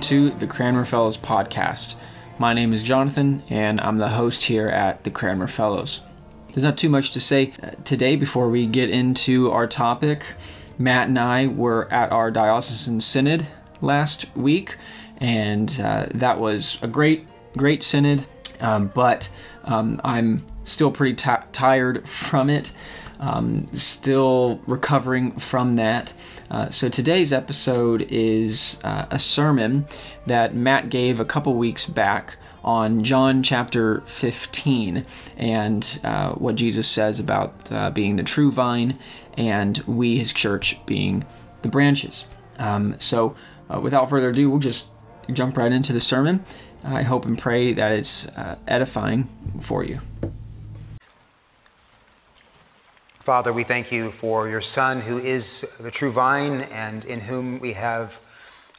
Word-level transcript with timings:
Welcome 0.00 0.30
to 0.30 0.38
the 0.38 0.46
Cranmer 0.46 0.86
Fellows 0.86 1.18
podcast. 1.18 1.96
My 2.38 2.54
name 2.54 2.72
is 2.72 2.82
Jonathan, 2.82 3.42
and 3.50 3.78
I'm 3.82 3.98
the 3.98 4.08
host 4.08 4.44
here 4.44 4.66
at 4.66 5.04
the 5.04 5.10
Cranmer 5.10 5.46
Fellows. 5.46 6.00
There's 6.48 6.62
not 6.62 6.78
too 6.78 6.88
much 6.88 7.10
to 7.10 7.20
say 7.20 7.52
uh, 7.62 7.72
today 7.84 8.16
before 8.16 8.48
we 8.48 8.64
get 8.64 8.88
into 8.88 9.50
our 9.50 9.66
topic. 9.66 10.24
Matt 10.78 11.08
and 11.08 11.18
I 11.18 11.48
were 11.48 11.86
at 11.92 12.12
our 12.12 12.30
diocesan 12.30 13.00
synod 13.00 13.46
last 13.82 14.34
week, 14.34 14.78
and 15.18 15.78
uh, 15.84 16.06
that 16.14 16.40
was 16.40 16.82
a 16.82 16.88
great, 16.88 17.26
great 17.58 17.82
synod. 17.82 18.24
Um, 18.62 18.90
but 18.94 19.28
um, 19.64 20.00
I'm 20.02 20.46
still 20.64 20.90
pretty 20.90 21.14
t- 21.14 21.30
tired 21.52 22.08
from 22.08 22.48
it. 22.48 22.72
Um, 23.20 23.68
still 23.72 24.60
recovering 24.66 25.32
from 25.32 25.76
that. 25.76 26.14
Uh, 26.50 26.70
so 26.70 26.88
today's 26.88 27.32
episode 27.32 28.06
is 28.10 28.80
uh, 28.82 29.06
a 29.10 29.18
sermon 29.18 29.86
that 30.26 30.54
Matt 30.54 30.88
gave 30.88 31.20
a 31.20 31.24
couple 31.26 31.54
weeks 31.54 31.86
back 31.86 32.36
on 32.64 33.02
John 33.02 33.42
chapter 33.42 34.00
15 34.02 35.04
and 35.36 36.00
uh, 36.04 36.32
what 36.32 36.54
Jesus 36.54 36.88
says 36.88 37.20
about 37.20 37.70
uh, 37.72 37.90
being 37.90 38.16
the 38.16 38.22
true 38.22 38.50
vine 38.50 38.98
and 39.36 39.78
we, 39.86 40.18
his 40.18 40.32
church, 40.32 40.84
being 40.86 41.24
the 41.62 41.68
branches. 41.68 42.24
Um, 42.58 42.96
so 42.98 43.34
uh, 43.72 43.80
without 43.80 44.10
further 44.10 44.30
ado, 44.30 44.50
we'll 44.50 44.58
just 44.58 44.88
jump 45.32 45.56
right 45.56 45.72
into 45.72 45.92
the 45.92 46.00
sermon. 46.00 46.44
I 46.84 47.02
hope 47.02 47.26
and 47.26 47.38
pray 47.38 47.72
that 47.74 47.92
it's 47.92 48.26
uh, 48.28 48.58
edifying 48.66 49.28
for 49.60 49.84
you. 49.84 50.00
Father, 53.24 53.52
we 53.52 53.64
thank 53.64 53.92
you 53.92 54.12
for 54.12 54.48
your 54.48 54.62
Son, 54.62 55.02
who 55.02 55.18
is 55.18 55.66
the 55.78 55.90
true 55.90 56.10
vine, 56.10 56.62
and 56.72 57.04
in 57.04 57.20
whom 57.20 57.60
we 57.60 57.74
have 57.74 58.18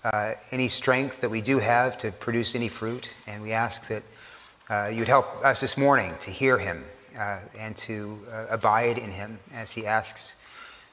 uh, 0.04 0.34
any 0.50 0.68
strength 0.68 1.22
that 1.22 1.30
we 1.30 1.42
do 1.42 1.60
have 1.60 1.96
to 2.00 2.12
produce 2.12 2.56
any 2.56 2.68
fruit. 2.68 3.10
And 3.28 3.44
we 3.44 3.52
ask 3.52 3.88
that 3.88 4.02
uh, 4.68 4.88
you'd 4.92 5.08
help 5.08 5.46
us 5.46 5.62
this 5.62 5.78
morning 5.78 6.16
to 6.22 6.32
hear 6.32 6.58
him 6.58 6.86
uh, 7.16 7.42
and 7.56 7.78
to 7.78 8.18
uh, 8.32 8.48
abide 8.50 8.98
in 8.98 9.12
him 9.12 9.38
as 9.54 9.70
he 9.70 9.86
asks, 9.86 10.36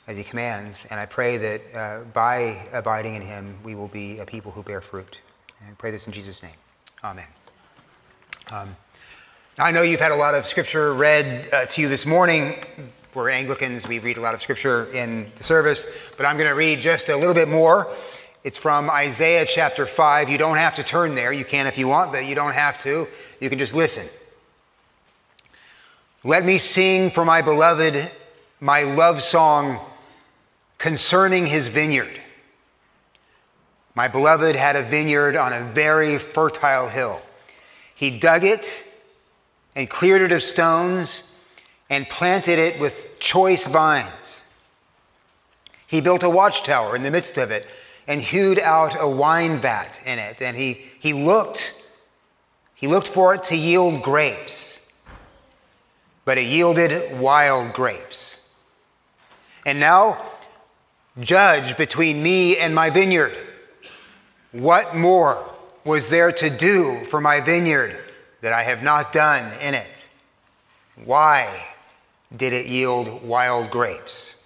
as 0.07 0.19
he 0.19 0.25
commands. 0.25 0.85
And 0.91 1.01
I 1.01 1.07
pray 1.07 1.39
that 1.39 1.63
uh, 1.75 2.01
by 2.13 2.67
abiding 2.75 3.15
in 3.15 3.23
him, 3.23 3.57
we 3.65 3.75
will 3.75 3.89
be 3.89 4.19
a 4.19 4.27
people 4.27 4.53
who 4.53 4.63
bear 4.63 4.83
fruit. 4.83 5.21
And 5.61 5.71
I 5.71 5.75
pray 5.79 5.91
this 5.91 6.07
in 6.07 6.13
Jesus' 6.13 6.43
name. 6.43 6.57
Amen. 7.03 7.27
Um, 8.51 8.77
I 9.57 9.73
know 9.73 9.81
you've 9.81 10.01
had 10.01 10.13
a 10.13 10.17
lot 10.17 10.35
of 10.35 10.45
scripture 10.45 10.93
read 10.93 11.49
uh, 11.51 11.65
to 11.65 11.81
you 11.81 11.89
this 11.89 12.05
morning 12.05 12.63
we're 13.15 13.31
Anglicans, 13.31 13.89
we 13.89 13.99
read 13.99 14.19
a 14.19 14.21
lot 14.21 14.35
of 14.35 14.43
scripture 14.43 14.85
in 14.93 15.33
the 15.37 15.45
service, 15.45 15.87
but 16.17 16.27
I'm 16.27 16.37
going 16.37 16.49
to 16.49 16.55
read 16.55 16.81
just 16.81 17.09
a 17.09 17.17
little 17.17 17.35
bit 17.35 17.49
more. 17.49 17.89
It's 18.45 18.59
from 18.59 18.91
Isaiah 18.91 19.47
chapter 19.47 19.87
5. 19.87 20.29
You 20.29 20.37
don't 20.37 20.59
have 20.59 20.75
to 20.77 20.83
turn 20.83 21.15
there. 21.15 21.33
You 21.33 21.45
can 21.45 21.67
if 21.67 21.79
you 21.79 21.89
want, 21.89 22.13
but 22.13 22.27
you 22.27 22.35
don't 22.35 22.53
have 22.53 22.79
to. 22.79 23.09
You 23.41 23.49
can 23.49 23.59
just 23.59 23.75
listen. 23.75 24.07
Let 26.23 26.45
me 26.45 26.59
sing 26.59 27.11
for 27.11 27.25
my 27.25 27.43
beloved 27.43 28.11
my 28.61 28.83
love 28.83 29.23
song 29.23 29.81
concerning 30.77 31.47
his 31.47 31.69
vineyard. 31.69 32.21
My 33.95 34.09
beloved 34.09 34.55
had 34.55 34.77
a 34.77 34.83
vineyard 34.83 35.37
on 35.37 35.53
a 35.53 35.63
very 35.63 36.19
fertile 36.19 36.89
hill. 36.89 37.21
He 37.95 38.19
dug 38.19 38.45
it 38.45 38.85
and 39.75 39.89
cleared 39.89 40.23
it 40.23 40.33
of 40.33 40.43
stones 40.43 41.25
and 41.91 42.09
planted 42.09 42.59
it 42.59 42.79
with 42.79 43.19
choice 43.19 43.67
vines. 43.67 44.45
He 45.87 46.01
built 46.01 46.23
a 46.23 46.29
watchtower 46.29 46.95
in 46.95 47.03
the 47.03 47.11
midst 47.11 47.39
of 47.39 47.51
it 47.51 47.67
and 48.07 48.21
hewed 48.21 48.59
out 48.59 48.95
a 48.99 49.09
wine 49.09 49.59
vat 49.59 50.01
in 50.05 50.19
it. 50.19 50.41
And 50.41 50.57
he, 50.57 50.85
he 51.01 51.13
looked, 51.13 51.75
he 52.75 52.87
looked 52.87 53.09
for 53.09 53.35
it 53.35 53.45
to 53.45 53.57
yield 53.57 54.03
grapes, 54.03 54.81
but 56.25 56.37
it 56.37 56.43
yielded 56.43 57.19
wild 57.19 57.73
grapes. 57.73 58.39
And 59.65 59.81
now, 59.81 60.23
judge 61.21 61.77
between 61.77 62.23
me 62.23 62.57
and 62.57 62.75
my 62.75 62.91
vineyard. 62.91 63.35
What 64.53 64.95
more 64.95 65.55
was 65.85 66.09
there 66.09 66.33
to 66.33 66.51
do 66.51 67.05
for 67.07 67.21
my 67.21 67.41
vineyard 67.41 67.99
that 68.43 68.53
I 68.53 68.63
have 68.63 68.83
not 68.83 69.13
done 69.13 69.53
in 69.61 69.75
it? 69.75 70.05
Why 71.03 71.67
did 72.37 72.53
it 72.53 72.67
yield 72.67 73.23
wild 73.23 73.71
grapes. 73.71 74.37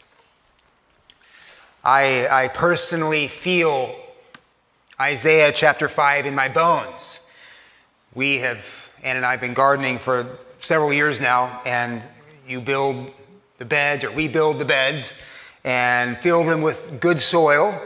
I, 1.85 2.29
I 2.29 2.49
personally 2.49 3.27
feel 3.27 3.95
Isaiah 5.01 5.51
chapter 5.51 5.89
5 5.89 6.27
in 6.27 6.35
my 6.35 6.49
bones. 6.49 7.21
We 8.15 8.39
have, 8.39 8.65
Ann 9.03 9.17
and 9.17 9.27
I 9.27 9.33
have 9.33 9.41
been 9.41 9.55
gardening 9.55 9.99
for 9.99 10.39
several 10.61 10.93
years 10.93 11.19
now, 11.19 11.61
and 11.67 12.05
you 12.47 12.61
build 12.61 13.11
the 13.59 13.65
beds, 13.65 14.05
or 14.05 14.13
we 14.13 14.29
build 14.29 14.59
the 14.61 14.65
beds, 14.65 15.15
and 15.65 16.17
fill 16.19 16.45
them 16.45 16.63
with 16.63 17.01
good 17.01 17.21
soil, 17.21 17.81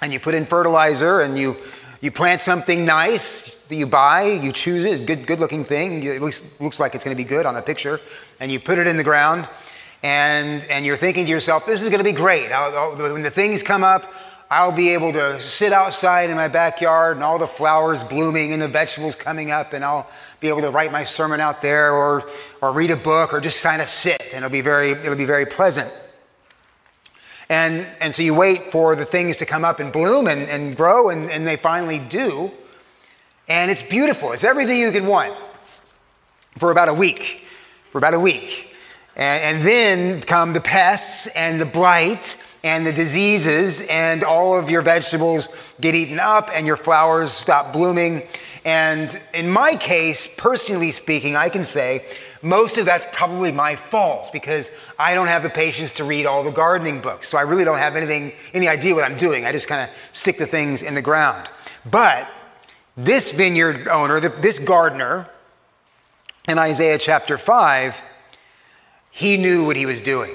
and 0.00 0.12
you 0.12 0.18
put 0.18 0.34
in 0.34 0.44
fertilizer, 0.44 1.20
and 1.20 1.38
you, 1.38 1.56
you 2.00 2.10
plant 2.10 2.42
something 2.42 2.84
nice 2.84 3.54
that 3.68 3.76
you 3.76 3.86
buy, 3.86 4.22
you 4.22 4.52
choose 4.52 4.84
it, 4.84 5.06
good, 5.06 5.26
good 5.26 5.40
looking 5.40 5.64
thing, 5.64 6.02
it 6.02 6.20
looks, 6.20 6.42
looks 6.58 6.80
like 6.80 6.94
it's 6.94 7.04
going 7.04 7.16
to 7.16 7.22
be 7.22 7.28
good 7.28 7.46
on 7.46 7.56
a 7.56 7.62
picture, 7.62 8.00
and 8.40 8.50
you 8.50 8.58
put 8.58 8.78
it 8.78 8.86
in 8.86 8.96
the 8.96 9.04
ground, 9.04 9.48
and, 10.02 10.64
and 10.64 10.86
you're 10.86 10.96
thinking 10.96 11.26
to 11.26 11.30
yourself, 11.30 11.66
this 11.66 11.82
is 11.82 11.88
going 11.90 11.98
to 11.98 12.04
be 12.04 12.12
great. 12.12 12.50
I'll, 12.50 12.76
I'll, 12.76 13.12
when 13.12 13.22
the 13.22 13.30
things 13.30 13.62
come 13.62 13.84
up, 13.84 14.12
I'll 14.50 14.72
be 14.72 14.90
able 14.90 15.12
to 15.12 15.38
sit 15.40 15.74
outside 15.74 16.30
in 16.30 16.36
my 16.36 16.48
backyard 16.48 17.16
and 17.16 17.24
all 17.24 17.38
the 17.38 17.46
flowers 17.46 18.02
blooming 18.02 18.54
and 18.54 18.62
the 18.62 18.68
vegetables 18.68 19.14
coming 19.14 19.50
up, 19.50 19.74
and 19.74 19.84
I'll 19.84 20.10
be 20.40 20.48
able 20.48 20.62
to 20.62 20.70
write 20.70 20.90
my 20.90 21.04
sermon 21.04 21.40
out 21.40 21.60
there 21.60 21.92
or, 21.92 22.30
or 22.62 22.72
read 22.72 22.90
a 22.90 22.96
book 22.96 23.34
or 23.34 23.40
just 23.40 23.62
kind 23.62 23.82
of 23.82 23.90
sit, 23.90 24.22
and 24.32 24.44
it'll 24.44 24.50
be 24.50 24.62
very, 24.62 24.92
it'll 24.92 25.16
be 25.16 25.26
very 25.26 25.44
pleasant. 25.44 25.92
And, 27.50 27.86
and 28.00 28.14
so 28.14 28.22
you 28.22 28.34
wait 28.34 28.72
for 28.72 28.94
the 28.96 29.04
things 29.04 29.36
to 29.38 29.46
come 29.46 29.64
up 29.64 29.80
and 29.80 29.92
bloom 29.92 30.26
and, 30.26 30.48
and 30.48 30.76
grow, 30.76 31.10
and, 31.10 31.30
and 31.30 31.46
they 31.46 31.56
finally 31.56 31.98
do. 31.98 32.50
And 33.48 33.70
it's 33.70 33.82
beautiful. 33.82 34.32
It's 34.32 34.44
everything 34.44 34.78
you 34.78 34.92
could 34.92 35.06
want 35.06 35.34
for 36.58 36.70
about 36.70 36.88
a 36.88 36.94
week. 36.94 37.42
For 37.92 37.98
about 37.98 38.14
a 38.14 38.20
week. 38.20 38.74
And, 39.16 39.56
and 39.56 39.66
then 39.66 40.20
come 40.20 40.52
the 40.52 40.60
pests 40.60 41.26
and 41.28 41.60
the 41.60 41.66
blight 41.66 42.36
and 42.64 42.86
the 42.86 42.92
diseases, 42.92 43.82
and 43.82 44.24
all 44.24 44.58
of 44.58 44.68
your 44.68 44.82
vegetables 44.82 45.48
get 45.80 45.94
eaten 45.94 46.18
up 46.18 46.50
and 46.52 46.66
your 46.66 46.76
flowers 46.76 47.30
stop 47.30 47.72
blooming. 47.72 48.22
And 48.64 49.18
in 49.32 49.48
my 49.48 49.76
case, 49.76 50.28
personally 50.36 50.92
speaking, 50.92 51.36
I 51.36 51.48
can 51.48 51.64
say 51.64 52.04
most 52.42 52.76
of 52.76 52.84
that's 52.84 53.06
probably 53.12 53.52
my 53.52 53.76
fault 53.76 54.32
because 54.32 54.70
I 54.98 55.14
don't 55.14 55.28
have 55.28 55.42
the 55.42 55.50
patience 55.50 55.92
to 55.92 56.04
read 56.04 56.26
all 56.26 56.42
the 56.42 56.50
gardening 56.50 57.00
books. 57.00 57.28
So 57.28 57.38
I 57.38 57.42
really 57.42 57.64
don't 57.64 57.78
have 57.78 57.96
anything, 57.96 58.32
any 58.52 58.68
idea 58.68 58.94
what 58.94 59.04
I'm 59.04 59.16
doing. 59.16 59.46
I 59.46 59.52
just 59.52 59.68
kind 59.68 59.88
of 59.88 59.96
stick 60.12 60.36
the 60.36 60.46
things 60.46 60.82
in 60.82 60.94
the 60.94 61.02
ground. 61.02 61.48
But 61.90 62.28
this 62.98 63.30
vineyard 63.30 63.86
owner, 63.86 64.18
this 64.20 64.58
gardener, 64.58 65.28
in 66.48 66.58
Isaiah 66.58 66.98
chapter 66.98 67.38
5, 67.38 67.94
he 69.10 69.36
knew 69.36 69.64
what 69.64 69.76
he 69.76 69.86
was 69.86 70.00
doing. 70.00 70.34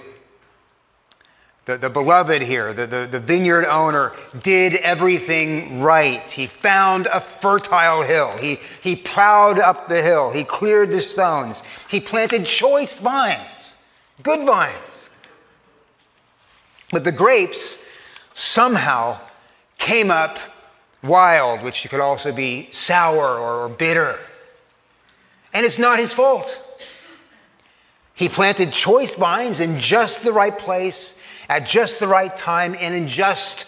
The, 1.65 1.77
the 1.77 1.89
beloved 1.89 2.41
here, 2.41 2.73
the, 2.73 2.87
the, 2.87 3.07
the 3.09 3.19
vineyard 3.19 3.65
owner, 3.65 4.13
did 4.41 4.75
everything 4.75 5.81
right. 5.81 6.29
He 6.31 6.47
found 6.47 7.07
a 7.07 7.19
fertile 7.19 8.01
hill. 8.03 8.37
He, 8.37 8.59
he 8.81 8.95
plowed 8.95 9.59
up 9.59 9.89
the 9.89 10.01
hill. 10.01 10.31
He 10.31 10.43
cleared 10.43 10.89
the 10.89 11.01
stones. 11.01 11.63
He 11.89 11.99
planted 11.99 12.45
choice 12.45 12.97
vines, 12.97 13.75
good 14.23 14.45
vines. 14.45 15.09
But 16.91 17.03
the 17.03 17.11
grapes 17.11 17.77
somehow 18.33 19.19
came 19.77 20.11
up 20.11 20.37
wild, 21.03 21.61
which 21.61 21.87
could 21.89 21.99
also 21.99 22.31
be 22.31 22.69
sour 22.71 23.37
or 23.37 23.69
bitter. 23.69 24.17
And 25.53 25.65
it's 25.65 25.77
not 25.77 25.99
his 25.99 26.13
fault. 26.13 26.61
He 28.15 28.29
planted 28.29 28.71
choice 28.71 29.15
vines 29.15 29.59
in 29.59 29.79
just 29.79 30.23
the 30.23 30.31
right 30.31 30.57
place, 30.57 31.15
at 31.49 31.67
just 31.67 31.99
the 31.99 32.07
right 32.07 32.35
time, 32.35 32.75
and 32.79 32.95
in 32.95 33.07
just 33.07 33.65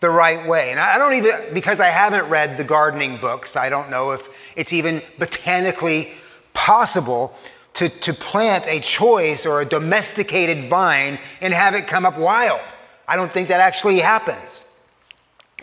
the 0.00 0.10
right 0.10 0.46
way. 0.46 0.70
And 0.70 0.78
I 0.78 0.98
don't 0.98 1.14
even, 1.14 1.54
because 1.54 1.80
I 1.80 1.88
haven't 1.88 2.28
read 2.28 2.56
the 2.56 2.64
gardening 2.64 3.16
books, 3.16 3.56
I 3.56 3.68
don't 3.68 3.90
know 3.90 4.12
if 4.12 4.28
it's 4.54 4.72
even 4.72 5.02
botanically 5.18 6.12
possible 6.52 7.34
to, 7.74 7.88
to 7.88 8.14
plant 8.14 8.64
a 8.66 8.80
choice 8.80 9.44
or 9.44 9.60
a 9.60 9.64
domesticated 9.64 10.70
vine 10.70 11.18
and 11.40 11.52
have 11.52 11.74
it 11.74 11.86
come 11.86 12.06
up 12.06 12.18
wild. 12.18 12.60
I 13.08 13.16
don't 13.16 13.32
think 13.32 13.48
that 13.48 13.60
actually 13.60 14.00
happens. 14.00 14.64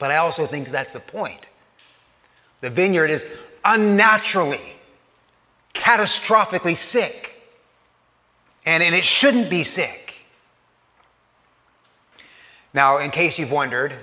But 0.04 0.12
I 0.12 0.18
also 0.18 0.46
think 0.46 0.68
that's 0.68 0.92
the 0.92 1.00
point. 1.00 1.48
The 2.60 2.70
vineyard 2.70 3.10
is 3.10 3.30
unnaturally, 3.64 4.76
catastrophically 5.74 6.76
sick. 6.76 7.42
And, 8.66 8.84
and 8.84 8.94
it 8.94 9.06
shouldn't 9.06 9.50
be 9.50 9.64
sick. 9.64 10.26
Now, 12.74 12.98
in 12.98 13.12
case 13.12 13.40
you've 13.40 13.56
wondered, 13.62 13.94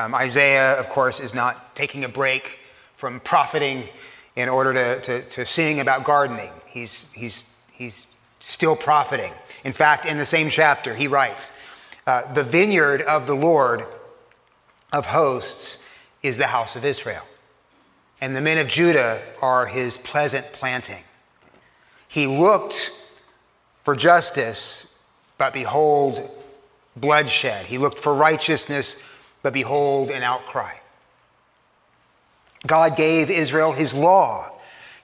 Um, 0.00 0.14
Isaiah, 0.14 0.78
of 0.78 0.88
course, 0.88 1.18
is 1.26 1.34
not 1.34 1.74
taking 1.74 2.04
a 2.04 2.08
break 2.08 2.60
from 2.96 3.20
profiting 3.20 3.88
in 4.36 4.48
order 4.48 4.72
to, 4.72 5.00
to, 5.00 5.22
to 5.30 5.44
sing 5.44 5.80
about 5.80 6.04
gardening. 6.04 6.52
He's, 6.66 7.08
he's, 7.12 7.44
he's 7.72 8.06
still 8.38 8.76
profiting. 8.76 9.32
In 9.64 9.72
fact, 9.72 10.06
in 10.06 10.18
the 10.18 10.26
same 10.26 10.50
chapter, 10.50 10.94
he 10.94 11.08
writes, 11.08 11.50
uh, 12.06 12.32
The 12.32 12.44
vineyard 12.44 13.02
of 13.02 13.26
the 13.26 13.34
Lord 13.34 13.84
of 14.92 15.06
hosts 15.06 15.78
is 16.22 16.36
the 16.36 16.48
house 16.48 16.76
of 16.76 16.84
Israel, 16.84 17.24
and 18.20 18.34
the 18.34 18.40
men 18.40 18.58
of 18.58 18.68
Judah 18.68 19.22
are 19.40 19.66
his 19.66 19.98
pleasant 19.98 20.52
planting. 20.52 21.04
He 22.08 22.26
looked 22.26 22.92
for 23.84 23.94
justice, 23.94 24.86
but 25.36 25.52
behold, 25.52 26.30
bloodshed. 26.96 27.66
He 27.66 27.78
looked 27.78 27.98
for 27.98 28.14
righteousness, 28.14 28.96
but 29.42 29.52
behold, 29.52 30.10
an 30.10 30.22
outcry. 30.22 30.74
God 32.66 32.96
gave 32.96 33.30
Israel 33.30 33.72
his 33.72 33.94
law. 33.94 34.50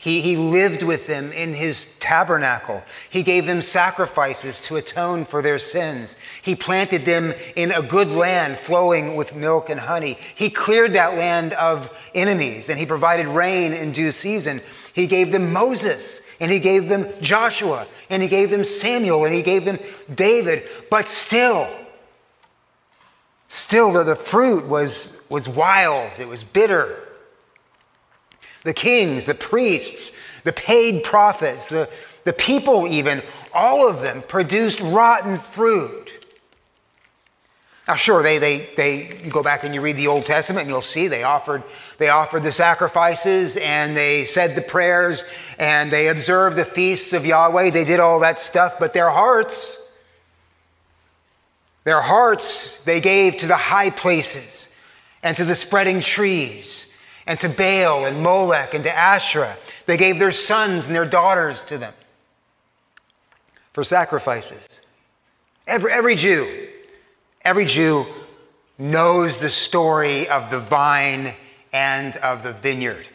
He, 0.04 0.20
he 0.20 0.36
lived 0.36 0.82
with 0.82 1.06
them 1.06 1.32
in 1.32 1.54
his 1.54 1.88
tabernacle. 1.98 2.82
He 3.08 3.22
gave 3.22 3.46
them 3.46 3.62
sacrifices 3.62 4.60
to 4.60 4.76
atone 4.76 5.24
for 5.24 5.40
their 5.40 5.58
sins. 5.58 6.14
He 6.42 6.54
planted 6.54 7.06
them 7.06 7.32
in 7.56 7.72
a 7.72 7.80
good 7.80 8.08
land 8.08 8.58
flowing 8.58 9.16
with 9.16 9.34
milk 9.34 9.70
and 9.70 9.80
honey. 9.80 10.18
He 10.34 10.50
cleared 10.50 10.92
that 10.92 11.16
land 11.16 11.54
of 11.54 11.90
enemies 12.14 12.68
and 12.68 12.78
he 12.78 12.84
provided 12.84 13.28
rain 13.28 13.72
in 13.72 13.92
due 13.92 14.12
season. 14.12 14.60
He 14.92 15.06
gave 15.06 15.32
them 15.32 15.54
Moses 15.54 16.20
and 16.38 16.52
he 16.52 16.58
gave 16.58 16.90
them 16.90 17.08
Joshua 17.22 17.86
and 18.10 18.22
he 18.22 18.28
gave 18.28 18.50
them 18.50 18.66
Samuel 18.66 19.24
and 19.24 19.34
he 19.34 19.40
gave 19.40 19.64
them 19.64 19.78
David. 20.14 20.64
But 20.90 21.08
still, 21.08 21.66
still 23.48 23.90
the, 23.90 24.04
the 24.04 24.16
fruit 24.16 24.66
was, 24.66 25.14
was 25.30 25.48
wild, 25.48 26.10
it 26.18 26.28
was 26.28 26.44
bitter 26.44 27.03
the 28.64 28.74
kings, 28.74 29.26
the 29.26 29.34
priests, 29.34 30.10
the 30.42 30.52
paid 30.52 31.04
prophets, 31.04 31.68
the, 31.68 31.88
the 32.24 32.32
people, 32.32 32.88
even, 32.88 33.22
all 33.52 33.88
of 33.88 34.00
them 34.00 34.22
produced 34.22 34.80
rotten 34.80 35.38
fruit. 35.38 36.10
Now, 37.86 37.96
sure, 37.96 38.22
they, 38.22 38.38
they, 38.38 38.70
they, 38.78 39.20
you 39.22 39.30
go 39.30 39.42
back 39.42 39.64
and 39.64 39.74
you 39.74 39.82
read 39.82 39.98
the 39.98 40.06
Old 40.06 40.24
Testament 40.24 40.62
and 40.62 40.70
you'll 40.70 40.80
see 40.80 41.06
they 41.06 41.22
offered, 41.22 41.62
they 41.98 42.08
offered 42.08 42.42
the 42.42 42.52
sacrifices 42.52 43.58
and 43.58 43.94
they 43.94 44.24
said 44.24 44.56
the 44.56 44.62
prayers 44.62 45.24
and 45.58 45.92
they 45.92 46.08
observed 46.08 46.56
the 46.56 46.64
feasts 46.64 47.12
of 47.12 47.26
Yahweh. 47.26 47.70
They 47.70 47.84
did 47.84 48.00
all 48.00 48.20
that 48.20 48.38
stuff, 48.38 48.78
but 48.78 48.94
their 48.94 49.10
hearts, 49.10 49.86
their 51.84 52.00
hearts, 52.00 52.78
they 52.84 53.02
gave 53.02 53.36
to 53.38 53.46
the 53.46 53.56
high 53.56 53.90
places 53.90 54.70
and 55.22 55.36
to 55.36 55.44
the 55.44 55.54
spreading 55.54 56.00
trees 56.00 56.86
and 57.26 57.40
to 57.40 57.48
Baal 57.48 58.04
and 58.04 58.22
Molech 58.22 58.74
and 58.74 58.84
to 58.84 58.94
Asherah. 58.94 59.56
They 59.86 59.96
gave 59.96 60.18
their 60.18 60.32
sons 60.32 60.86
and 60.86 60.94
their 60.94 61.06
daughters 61.06 61.64
to 61.66 61.78
them 61.78 61.94
for 63.72 63.84
sacrifices. 63.84 64.80
Every, 65.66 65.92
every 65.92 66.14
Jew, 66.14 66.68
every 67.42 67.64
Jew 67.64 68.06
knows 68.78 69.38
the 69.38 69.50
story 69.50 70.28
of 70.28 70.50
the 70.50 70.60
vine 70.60 71.34
and 71.72 72.16
of 72.18 72.42
the 72.42 72.52
vineyard. 72.52 73.06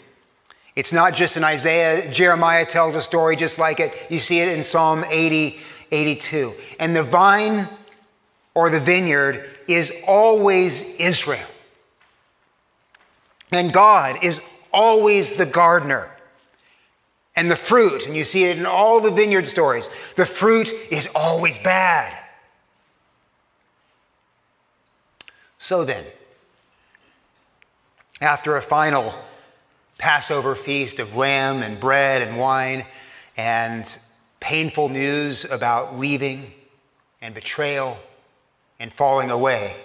It's 0.75 0.93
not 0.93 1.13
just 1.13 1.37
in 1.37 1.43
Isaiah. 1.43 2.11
Jeremiah 2.11 2.65
tells 2.65 2.95
a 2.95 3.01
story 3.01 3.35
just 3.35 3.59
like 3.59 3.79
it. 3.79 3.93
You 4.09 4.19
see 4.19 4.39
it 4.39 4.57
in 4.57 4.63
Psalm 4.63 5.03
80, 5.03 5.59
82. 5.91 6.53
And 6.79 6.95
the 6.95 7.03
vine 7.03 7.67
or 8.53 8.69
the 8.69 8.79
vineyard 8.79 9.57
is 9.67 9.93
always 10.07 10.81
Israel. 10.81 11.47
And 13.51 13.73
God 13.73 14.23
is 14.23 14.41
always 14.71 15.33
the 15.33 15.45
gardener. 15.45 16.11
And 17.35 17.49
the 17.49 17.55
fruit, 17.55 18.05
and 18.05 18.17
you 18.17 18.25
see 18.25 18.43
it 18.45 18.57
in 18.57 18.65
all 18.65 18.99
the 18.99 19.11
vineyard 19.11 19.47
stories, 19.47 19.89
the 20.17 20.25
fruit 20.25 20.73
is 20.91 21.09
always 21.15 21.57
bad. 21.57 22.17
So 25.57 25.85
then, 25.85 26.05
after 28.19 28.57
a 28.57 28.61
final 28.61 29.13
Passover 29.97 30.55
feast 30.55 30.99
of 30.99 31.15
lamb 31.15 31.61
and 31.61 31.79
bread 31.79 32.21
and 32.21 32.37
wine, 32.37 32.85
and 33.37 33.97
painful 34.39 34.89
news 34.89 35.45
about 35.45 35.97
leaving 35.97 36.53
and 37.21 37.33
betrayal 37.33 37.97
and 38.79 38.91
falling 38.91 39.29
away, 39.29 39.75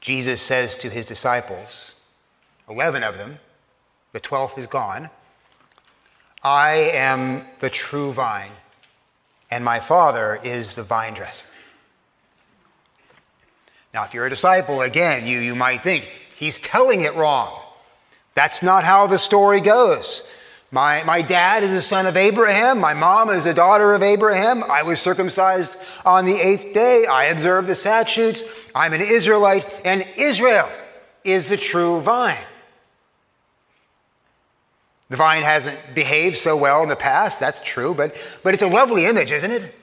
Jesus 0.00 0.40
says 0.42 0.76
to 0.78 0.90
his 0.90 1.06
disciples, 1.06 1.93
11 2.68 3.02
of 3.02 3.16
them, 3.16 3.38
the 4.12 4.20
12th 4.20 4.58
is 4.58 4.66
gone. 4.66 5.10
I 6.42 6.90
am 6.92 7.44
the 7.60 7.70
true 7.70 8.12
vine, 8.12 8.52
and 9.50 9.64
my 9.64 9.80
Father 9.80 10.38
is 10.42 10.74
the 10.74 10.82
vine 10.82 11.14
dresser. 11.14 11.44
Now, 13.92 14.04
if 14.04 14.12
you're 14.12 14.26
a 14.26 14.30
disciple, 14.30 14.80
again, 14.80 15.26
you, 15.26 15.38
you 15.38 15.54
might 15.54 15.82
think 15.82 16.04
he's 16.36 16.58
telling 16.58 17.02
it 17.02 17.14
wrong. 17.14 17.60
That's 18.34 18.62
not 18.62 18.84
how 18.84 19.06
the 19.06 19.18
story 19.18 19.60
goes. 19.60 20.22
My, 20.72 21.04
my 21.04 21.22
dad 21.22 21.62
is 21.62 21.70
a 21.70 21.80
son 21.80 22.06
of 22.06 22.16
Abraham. 22.16 22.80
My 22.80 22.94
mom 22.94 23.30
is 23.30 23.46
a 23.46 23.54
daughter 23.54 23.94
of 23.94 24.02
Abraham. 24.02 24.64
I 24.64 24.82
was 24.82 25.00
circumcised 25.00 25.76
on 26.04 26.24
the 26.24 26.34
eighth 26.34 26.74
day. 26.74 27.06
I 27.06 27.26
observe 27.26 27.68
the 27.68 27.76
statutes. 27.76 28.42
I'm 28.74 28.92
an 28.92 29.00
Israelite, 29.00 29.64
and 29.84 30.04
Israel 30.16 30.68
is 31.22 31.48
the 31.48 31.56
true 31.56 32.00
vine. 32.00 32.44
The 35.10 35.16
vine 35.16 35.42
hasn't 35.42 35.78
behaved 35.94 36.38
so 36.38 36.56
well 36.56 36.82
in 36.82 36.88
the 36.88 36.96
past, 36.96 37.38
that's 37.38 37.60
true, 37.60 37.94
but, 37.94 38.16
but 38.42 38.54
it's 38.54 38.62
a 38.62 38.68
lovely 38.68 39.04
image, 39.04 39.32
isn't 39.32 39.50
it? 39.50 39.74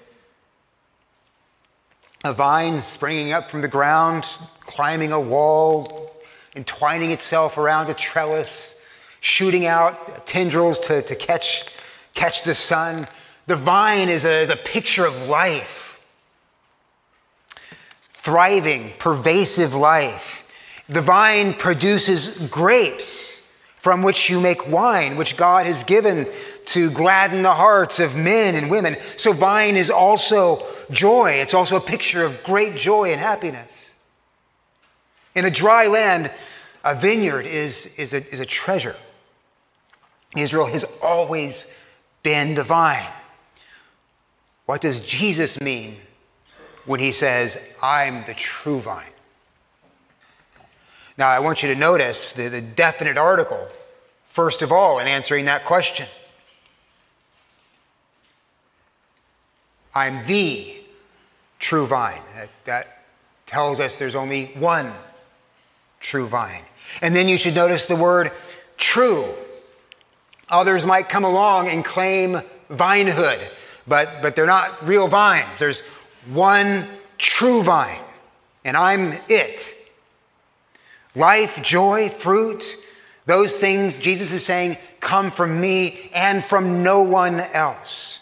A 2.24 2.34
vine 2.34 2.82
springing 2.82 3.32
up 3.32 3.50
from 3.50 3.62
the 3.62 3.68
ground, 3.68 4.26
climbing 4.62 5.12
a 5.12 5.20
wall, 5.20 6.12
entwining 6.56 7.12
itself 7.12 7.58
around 7.58 7.90
a 7.90 7.94
trellis, 7.94 8.76
shooting 9.20 9.66
out 9.66 10.26
tendrils 10.26 10.80
to, 10.82 11.02
to 11.04 11.16
catch, 11.16 11.66
catch 12.14 12.44
the 12.44 12.56
sun. 12.56 13.08
The 13.48 13.56
vine 13.56 14.10
is 14.10 14.26
a, 14.26 14.42
is 14.42 14.50
a 14.50 14.56
picture 14.56 15.06
of 15.06 15.28
life, 15.28 16.00
thriving, 18.14 18.94
pervasive 18.98 19.74
life. 19.74 20.44
The 20.90 21.02
vine 21.02 21.54
produces 21.54 22.30
grapes 22.50 23.41
from 23.82 24.04
which 24.04 24.30
you 24.30 24.40
make 24.40 24.68
wine, 24.68 25.18
which 25.18 25.36
God 25.36 25.66
has 25.66 25.84
given 25.84 26.28
to 26.66 26.92
gladden 26.92 27.42
the 27.42 27.54
hearts 27.54 28.00
of 28.00 28.16
men 28.16 28.54
and 28.54 28.70
women. 28.70 28.96
So, 29.18 29.34
vine 29.34 29.76
is 29.76 29.90
also 29.90 30.68
joy. 30.92 31.32
It's 31.32 31.56
also 31.56 31.78
a 31.78 31.82
picture 31.82 32.24
of 32.24 32.44
great 32.44 32.76
joy 32.76 33.12
and 33.12 33.20
happiness. 33.20 33.92
In 35.34 35.46
a 35.46 35.50
dry 35.50 35.88
land, 35.88 36.32
a 36.84 36.94
vineyard 36.94 37.48
is, 37.48 37.88
is, 37.98 38.14
a, 38.14 38.24
is 38.32 38.40
a 38.40 38.46
treasure. 38.46 38.96
Israel 40.38 40.68
has 40.68 40.86
always 41.02 41.66
been 42.22 42.54
the 42.54 42.64
vine. 42.64 43.12
What 44.68 44.82
does 44.82 45.00
Jesus 45.00 45.60
mean 45.60 45.98
when 46.86 47.00
he 47.00 47.12
says, 47.12 47.58
I'm 47.82 48.26
the 48.26 48.36
true 48.36 48.80
vine? 48.80 49.06
Now, 51.18 51.30
I 51.30 51.40
want 51.40 51.62
you 51.62 51.74
to 51.74 51.80
notice 51.80 52.34
the, 52.34 52.48
the 52.48 52.62
definite 52.62 53.18
article, 53.18 53.68
first 54.30 54.62
of 54.62 54.72
all, 54.72 55.00
in 55.00 55.08
answering 55.08 55.46
that 55.46 55.66
question. 55.66 56.08
I'm 59.94 60.26
the 60.26 60.74
true 61.60 61.86
vine. 61.86 62.22
That, 62.36 62.50
that 62.66 63.04
tells 63.46 63.80
us 63.80 63.98
there's 63.98 64.16
only 64.16 64.46
one 64.56 64.92
true 66.00 66.28
vine. 66.28 66.64
And 67.02 67.16
then 67.16 67.28
you 67.28 67.38
should 67.38 67.56
notice 67.56 67.86
the 67.86 67.96
word 67.96 68.32
true. 68.78 69.26
Others 70.50 70.86
might 70.86 71.10
come 71.10 71.24
along 71.24 71.70
and 71.70 71.84
claim 71.86 72.42
vinehood, 72.70 73.48
but, 73.88 74.22
but 74.22 74.36
they're 74.36 74.46
not 74.46 74.86
real 74.86 75.08
vines. 75.08 75.60
There's 75.60 75.82
one 76.30 76.88
true 77.18 77.64
vine, 77.64 78.02
and 78.66 78.76
I'm 78.76 79.18
it. 79.30 79.76
Life, 81.16 81.62
joy, 81.62 82.10
fruit, 82.10 82.78
those 83.26 83.54
things, 83.54 83.98
Jesus 83.98 84.32
is 84.32 84.44
saying, 84.44 84.78
come 85.00 85.32
from 85.32 85.60
me 85.60 86.10
and 86.14 86.44
from 86.44 86.84
no 86.84 87.02
one 87.02 87.40
else. 87.40 88.20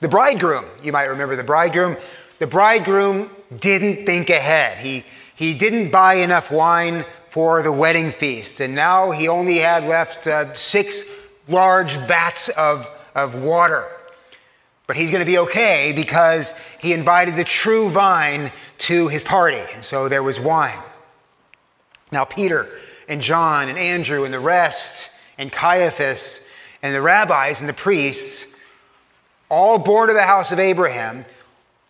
The 0.00 0.08
bridegroom, 0.08 0.64
you 0.82 0.92
might 0.92 1.04
remember 1.04 1.36
the 1.36 1.44
bridegroom, 1.44 1.96
the 2.38 2.46
bridegroom 2.46 3.30
didn't 3.58 4.06
think 4.06 4.30
ahead. 4.30 4.78
He, 4.78 5.04
he 5.34 5.54
didn't 5.54 5.90
buy 5.90 6.14
enough 6.14 6.50
wine 6.50 7.04
for 7.30 7.62
the 7.62 7.72
wedding 7.72 8.12
feast, 8.12 8.60
and 8.60 8.74
now 8.74 9.10
he 9.10 9.28
only 9.28 9.58
had 9.58 9.84
left 9.84 10.26
uh, 10.26 10.52
six 10.54 11.04
large 11.48 11.92
vats 11.92 12.48
of, 12.50 12.88
of 13.14 13.34
water. 13.34 13.86
But 14.90 14.96
he's 14.96 15.12
going 15.12 15.20
to 15.20 15.24
be 15.24 15.38
okay 15.38 15.92
because 15.94 16.52
he 16.80 16.92
invited 16.92 17.36
the 17.36 17.44
true 17.44 17.90
vine 17.90 18.50
to 18.78 19.06
his 19.06 19.22
party. 19.22 19.62
And 19.72 19.84
so 19.84 20.08
there 20.08 20.24
was 20.24 20.40
wine. 20.40 20.80
Now, 22.10 22.24
Peter 22.24 22.68
and 23.08 23.20
John 23.20 23.68
and 23.68 23.78
Andrew 23.78 24.24
and 24.24 24.34
the 24.34 24.40
rest 24.40 25.12
and 25.38 25.52
Caiaphas 25.52 26.40
and 26.82 26.92
the 26.92 27.00
rabbis 27.00 27.60
and 27.60 27.68
the 27.68 27.72
priests, 27.72 28.48
all 29.48 29.78
born 29.78 30.10
of 30.10 30.16
the 30.16 30.24
house 30.24 30.50
of 30.50 30.58
Abraham, 30.58 31.24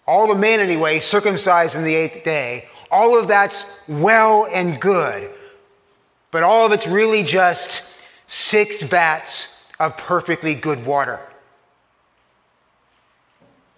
all 0.07 0.27
the 0.27 0.35
men 0.35 0.61
anyway, 0.61 1.01
circumcised 1.01 1.77
in 1.77 1.85
the 1.85 1.95
eighth 1.95 2.23
day, 2.23 2.69
all 2.91 3.19
of 3.19 3.29
that's 3.29 3.65
well 3.89 4.47
and 4.53 4.79
good. 4.79 5.31
But 6.33 6.43
all 6.43 6.67
of 6.67 6.73
it's 6.73 6.87
really 6.87 7.23
just 7.23 7.83
six 8.27 8.83
vats 8.83 9.49
of 9.79 9.97
perfectly 9.97 10.55
good 10.55 10.85
water. 10.85 11.19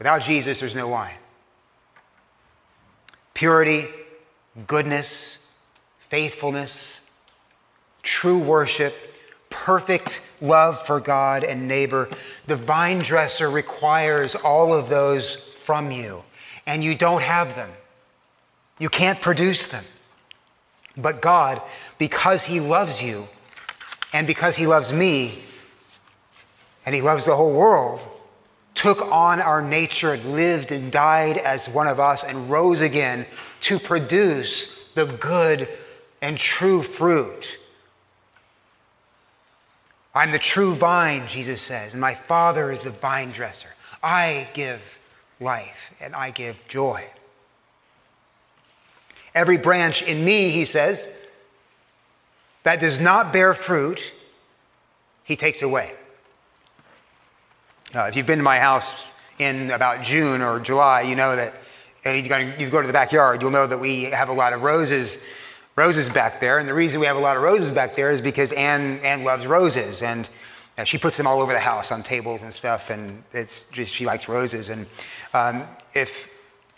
Without 0.02 0.22
Jesus, 0.22 0.58
there's 0.58 0.74
no 0.74 0.88
wine. 0.88 1.14
Purity, 3.34 3.86
goodness, 4.66 5.38
faithfulness, 6.08 7.02
true 8.02 8.40
worship, 8.40 8.96
perfect 9.48 10.20
love 10.40 10.84
for 10.84 10.98
God 10.98 11.44
and 11.44 11.68
neighbor. 11.68 12.08
The 12.48 12.56
vine 12.56 12.98
dresser 12.98 13.48
requires 13.48 14.34
all 14.34 14.72
of 14.72 14.88
those 14.88 15.36
from 15.36 15.92
you, 15.92 16.24
and 16.66 16.82
you 16.82 16.96
don't 16.96 17.22
have 17.22 17.54
them. 17.54 17.70
You 18.80 18.88
can't 18.88 19.20
produce 19.20 19.68
them. 19.68 19.84
But 20.96 21.22
God, 21.22 21.62
because 21.98 22.42
He 22.46 22.58
loves 22.58 23.00
you, 23.00 23.28
and 24.12 24.26
because 24.26 24.56
He 24.56 24.66
loves 24.66 24.92
me, 24.92 25.44
and 26.84 26.92
He 26.92 27.00
loves 27.00 27.24
the 27.24 27.36
whole 27.36 27.52
world, 27.52 28.00
took 28.74 29.02
on 29.02 29.40
our 29.40 29.62
nature, 29.62 30.16
lived 30.16 30.72
and 30.72 30.90
died 30.90 31.36
as 31.38 31.68
one 31.68 31.86
of 31.86 32.00
us, 32.00 32.24
and 32.24 32.50
rose 32.50 32.80
again 32.80 33.26
to 33.60 33.78
produce 33.78 34.86
the 34.94 35.06
good 35.06 35.68
and 36.20 36.38
true 36.38 36.82
fruit. 36.82 37.58
I'm 40.14 40.30
the 40.30 40.38
true 40.38 40.74
vine, 40.74 41.26
Jesus 41.28 41.62
says, 41.62 41.94
and 41.94 42.00
my 42.00 42.14
Father 42.14 42.70
is 42.70 42.82
the 42.82 42.90
vine 42.90 43.30
dresser. 43.30 43.68
I 44.02 44.48
give 44.52 44.98
life 45.40 45.92
and 46.00 46.14
I 46.14 46.30
give 46.30 46.56
joy. 46.68 47.04
Every 49.34 49.56
branch 49.56 50.02
in 50.02 50.24
me, 50.24 50.50
he 50.50 50.64
says, 50.66 51.08
that 52.64 52.80
does 52.80 53.00
not 53.00 53.32
bear 53.32 53.54
fruit, 53.54 54.00
he 55.24 55.36
takes 55.36 55.62
away. 55.62 55.92
Uh, 57.94 58.04
if 58.04 58.16
you've 58.16 58.24
been 58.24 58.38
to 58.38 58.44
my 58.44 58.58
house 58.58 59.12
in 59.38 59.70
about 59.70 60.02
June 60.02 60.40
or 60.40 60.58
July, 60.58 61.02
you 61.02 61.14
know 61.14 61.36
that 61.36 61.52
you 62.06 62.26
go, 62.26 62.38
you 62.38 62.70
go 62.70 62.80
to 62.80 62.86
the 62.86 62.92
backyard, 62.92 63.42
you'll 63.42 63.50
know 63.50 63.66
that 63.66 63.78
we 63.78 64.04
have 64.04 64.30
a 64.30 64.32
lot 64.32 64.54
of 64.54 64.62
roses, 64.62 65.18
roses 65.76 66.08
back 66.08 66.40
there. 66.40 66.58
And 66.58 66.66
the 66.66 66.72
reason 66.72 67.00
we 67.00 67.06
have 67.06 67.18
a 67.18 67.20
lot 67.20 67.36
of 67.36 67.42
roses 67.42 67.70
back 67.70 67.94
there 67.94 68.10
is 68.10 68.22
because 68.22 68.50
Anne, 68.52 68.98
Anne 69.00 69.24
loves 69.24 69.46
roses. 69.46 70.00
And 70.00 70.26
uh, 70.78 70.84
she 70.84 70.96
puts 70.96 71.18
them 71.18 71.26
all 71.26 71.42
over 71.42 71.52
the 71.52 71.60
house 71.60 71.92
on 71.92 72.02
tables 72.02 72.42
and 72.42 72.54
stuff. 72.54 72.88
And 72.88 73.24
it's 73.34 73.66
just, 73.72 73.92
she 73.92 74.06
likes 74.06 74.26
roses. 74.26 74.70
And 74.70 74.86
um, 75.34 75.64
if, 75.92 76.30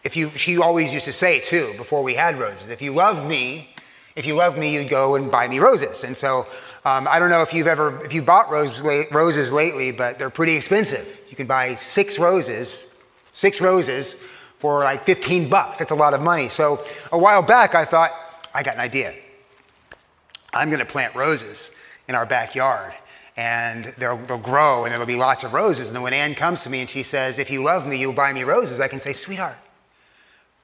if 0.03 0.17
you, 0.17 0.31
she 0.31 0.59
always 0.59 0.93
used 0.93 1.05
to 1.05 1.13
say 1.13 1.39
too, 1.39 1.75
before 1.77 2.03
we 2.03 2.15
had 2.15 2.41
roses, 2.41 2.71
if 2.71 2.83
you 2.83 2.93
love 2.93 3.25
me, 3.25 3.73
if 4.17 4.27
you 4.27 4.35
love 4.35 4.59
me, 4.59 4.75
you'd 4.75 4.89
go 4.89 5.15
and 5.15 5.31
buy 5.31 5.47
me 5.47 5.61
roses. 5.61 6.03
And 6.03 6.17
so 6.17 6.49
um, 6.85 7.09
I 7.09 7.19
don't 7.19 7.31
know 7.31 7.43
if 7.43 7.55
you've 7.55 7.67
ever, 7.67 8.05
if 8.05 8.13
you 8.13 8.21
bought 8.21 8.51
roses, 8.51 8.83
roses 9.11 9.53
lately, 9.53 9.91
but 9.91 10.19
they're 10.19 10.29
pretty 10.31 10.55
expensive. 10.55 11.21
You 11.31 11.37
can 11.37 11.47
buy 11.47 11.75
six 11.77 12.19
roses, 12.19 12.87
six 13.33 13.61
roses 13.61 14.17
for 14.59 14.81
like 14.81 15.05
15 15.05 15.49
bucks. 15.49 15.79
That's 15.79 15.93
a 15.93 15.95
lot 15.95 16.13
of 16.13 16.21
money. 16.21 16.49
So 16.51 16.85
a 17.11 17.19
while 17.19 17.43
back, 17.43 17.75
I 17.75 17.85
thought, 17.87 18.13
I 18.53 18.63
got 18.63 18.75
an 18.75 18.81
idea. 18.81 19.15
I'm 20.53 20.69
going 20.69 20.81
to 20.81 20.87
plant 20.87 21.15
roses 21.15 21.71
in 22.07 22.15
our 22.15 22.27
backyard 22.27 22.93
and 23.37 23.87
they'll, 23.99 24.19
they'll, 24.19 24.39
grow 24.39 24.85
and 24.85 24.93
there'll 24.93 25.07
be 25.07 25.17
lots 25.17 25.43
of 25.43 25.53
roses. 25.53 25.89
And 25.89 25.97
then 25.97 26.03
when 26.03 26.13
Anne 26.13 26.35
comes 26.35 26.63
to 26.65 26.71
me 26.71 26.81
and 26.81 26.89
she 26.89 27.03
says, 27.03 27.39
If 27.39 27.51
you 27.51 27.65
love 27.65 27.87
me, 27.87 27.97
you'll 27.97 28.13
buy 28.13 28.33
me 28.33 28.45
roses, 28.45 28.79
I 28.79 28.89
can 28.89 29.01
say, 29.01 29.13
Sweetheart, 29.13 29.57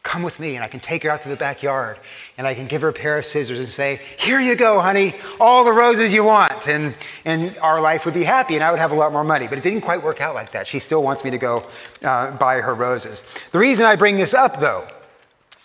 Come 0.03 0.23
with 0.23 0.41
me, 0.41 0.57
and 0.57 0.65
I 0.65 0.69
can 0.69 0.81
take 0.81 1.03
her 1.03 1.11
out 1.11 1.21
to 1.23 1.29
the 1.29 1.37
backyard, 1.37 1.99
and 2.39 2.47
I 2.47 2.55
can 2.55 2.67
give 2.67 2.81
her 2.81 2.89
a 2.89 2.93
pair 2.93 3.19
of 3.19 3.27
scissors 3.27 3.59
and 3.59 3.69
say, 3.69 4.01
Here 4.19 4.41
you 4.41 4.57
go, 4.57 4.81
honey, 4.81 5.15
all 5.39 5.63
the 5.63 5.73
roses 5.73 6.15
you 6.15 6.25
want. 6.25 6.67
And, 6.67 6.95
and 7.27 7.57
our 7.59 7.83
life 7.83 8.07
would 8.07 8.15
be 8.15 8.25
happy, 8.25 8.55
and 8.55 8.65
I 8.65 8.71
would 8.71 8.81
have 8.81 8.93
a 8.93 8.95
lot 8.95 9.13
more 9.13 9.25
money. 9.25 9.47
But 9.47 9.59
it 9.59 9.65
didn't 9.65 9.83
quite 9.83 10.03
work 10.03 10.23
out 10.23 10.35
like 10.35 10.53
that. 10.53 10.67
She 10.67 10.79
still 10.79 11.03
wants 11.03 11.23
me 11.23 11.31
to 11.31 11.39
go 11.39 11.63
uh, 12.03 12.31
buy 12.31 12.63
her 12.63 12.75
roses. 12.75 13.25
The 13.53 13.59
reason 13.59 13.85
I 13.85 13.95
bring 13.97 14.17
this 14.17 14.33
up, 14.33 14.59
though, 14.59 14.89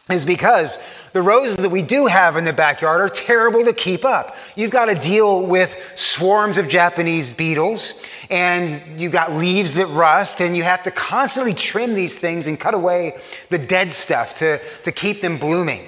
is 0.10 0.26
because 0.26 0.78
the 1.14 1.22
roses 1.22 1.58
that 1.58 1.70
we 1.70 1.82
do 1.82 2.06
have 2.06 2.36
in 2.36 2.46
the 2.46 2.54
backyard 2.54 3.02
are 3.02 3.10
terrible 3.10 3.64
to 3.64 3.74
keep 3.74 4.04
up. 4.04 4.36
You've 4.56 4.70
got 4.70 4.86
to 4.86 4.96
deal 4.96 5.46
with 5.46 5.74
swarms 5.96 6.58
of 6.58 6.68
Japanese 6.68 7.34
beetles, 7.34 7.94
and 8.30 9.00
you've 9.00 9.12
got 9.12 9.34
leaves 9.34 9.76
that 9.76 9.88
rust, 9.88 10.42
and 10.42 10.56
you 10.56 10.64
have 10.64 10.84
to 10.84 10.92
constantly 10.92 11.54
trim 11.54 11.94
these 11.94 12.18
things 12.18 12.48
and 12.48 12.60
cut 12.60 12.74
away 12.74 13.18
the 13.50 13.58
dead 13.58 13.94
stuff 13.94 14.36
to, 14.36 14.60
to 14.84 14.92
keep 14.92 15.22
them 15.22 15.38
blooming. 15.38 15.88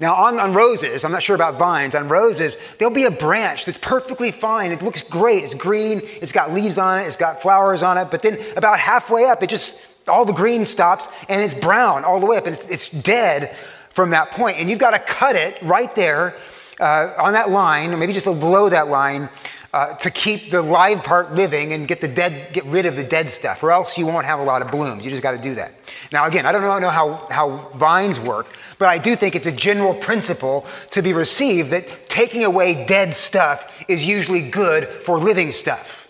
Now, 0.00 0.14
on, 0.14 0.40
on 0.40 0.54
roses, 0.54 1.04
I'm 1.04 1.12
not 1.12 1.22
sure 1.22 1.36
about 1.36 1.58
vines, 1.58 1.94
on 1.94 2.08
roses, 2.08 2.56
there'll 2.78 2.94
be 2.94 3.04
a 3.04 3.10
branch 3.10 3.66
that's 3.66 3.76
perfectly 3.76 4.30
fine. 4.30 4.72
It 4.72 4.80
looks 4.80 5.02
great. 5.02 5.44
It's 5.44 5.52
green, 5.52 6.00
it's 6.22 6.32
got 6.32 6.54
leaves 6.54 6.78
on 6.78 7.00
it, 7.00 7.02
it's 7.02 7.18
got 7.18 7.42
flowers 7.42 7.82
on 7.82 7.98
it, 7.98 8.10
but 8.10 8.22
then 8.22 8.38
about 8.56 8.78
halfway 8.80 9.26
up, 9.26 9.42
it 9.42 9.50
just 9.50 9.78
all 10.08 10.24
the 10.24 10.32
green 10.32 10.64
stops 10.64 11.06
and 11.28 11.42
it's 11.42 11.52
brown 11.52 12.04
all 12.04 12.18
the 12.18 12.26
way 12.26 12.38
up 12.38 12.46
and 12.46 12.56
it's, 12.56 12.66
it's 12.66 12.88
dead 12.88 13.54
from 13.90 14.10
that 14.10 14.30
point. 14.30 14.56
And 14.58 14.70
you've 14.70 14.78
got 14.78 14.92
to 14.92 14.98
cut 14.98 15.36
it 15.36 15.58
right 15.60 15.94
there 15.94 16.34
uh, 16.80 17.12
on 17.18 17.34
that 17.34 17.50
line, 17.50 17.92
or 17.92 17.98
maybe 17.98 18.14
just 18.14 18.24
below 18.24 18.70
that 18.70 18.88
line, 18.88 19.28
uh, 19.72 19.94
to 19.94 20.10
keep 20.10 20.50
the 20.50 20.60
live 20.60 21.04
part 21.04 21.34
living 21.34 21.72
and 21.72 21.86
get 21.86 22.00
the 22.00 22.08
dead, 22.08 22.52
get 22.52 22.64
rid 22.64 22.86
of 22.86 22.96
the 22.96 23.04
dead 23.04 23.28
stuff, 23.28 23.62
or 23.62 23.70
else 23.70 23.96
you 23.96 24.04
won't 24.04 24.26
have 24.26 24.40
a 24.40 24.42
lot 24.42 24.62
of 24.62 24.70
blooms. 24.70 25.04
You 25.04 25.10
just 25.10 25.22
got 25.22 25.32
to 25.32 25.38
do 25.38 25.54
that. 25.54 25.72
Now, 26.10 26.26
again, 26.26 26.44
I 26.44 26.50
don't 26.50 26.62
know 26.80 26.90
how, 26.90 27.26
how 27.30 27.70
vines 27.74 28.18
work, 28.18 28.48
but 28.78 28.88
I 28.88 28.98
do 28.98 29.14
think 29.14 29.36
it's 29.36 29.46
a 29.46 29.52
general 29.52 29.94
principle 29.94 30.66
to 30.90 31.02
be 31.02 31.12
received 31.12 31.70
that 31.70 32.08
taking 32.08 32.44
away 32.44 32.84
dead 32.84 33.14
stuff 33.14 33.84
is 33.88 34.04
usually 34.04 34.42
good 34.42 34.88
for 34.88 35.18
living 35.18 35.52
stuff. 35.52 36.08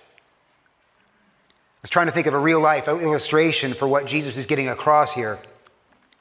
I 1.80 1.82
was 1.82 1.90
trying 1.90 2.06
to 2.06 2.12
think 2.12 2.26
of 2.26 2.34
a 2.34 2.38
real 2.38 2.60
life 2.60 2.88
illustration 2.88 3.74
for 3.74 3.86
what 3.86 4.06
Jesus 4.06 4.36
is 4.36 4.46
getting 4.46 4.68
across 4.68 5.12
here. 5.12 5.38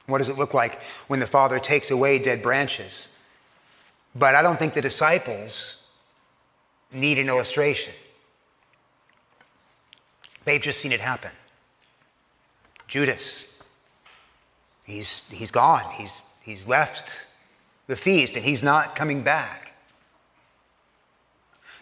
What 0.08 0.18
does 0.18 0.30
it 0.30 0.38
look 0.38 0.54
like 0.54 0.82
when 1.08 1.20
the 1.20 1.28
Father 1.28 1.60
takes 1.60 1.92
away 1.92 2.20
dead 2.20 2.42
branches? 2.42 3.08
But 4.16 4.36
I 4.36 4.42
don't 4.42 4.58
think 4.58 4.74
the 4.74 4.82
disciples 4.82 5.78
need 6.92 7.20
an 7.20 7.30
illustration. 7.30 7.94
They've 10.46 10.62
just 10.62 10.80
seen 10.80 10.92
it 10.92 11.00
happen. 11.00 11.32
Judas, 12.88 13.48
he's, 14.84 15.24
he's 15.30 15.52
gone. 15.52 15.94
He's, 15.94 16.24
he's 16.42 16.66
left 16.66 17.28
the 17.88 17.96
feast 17.96 18.36
and 18.36 18.44
he's 18.44 18.64
not 18.64 18.96
coming 18.96 19.22
back. 19.22 19.74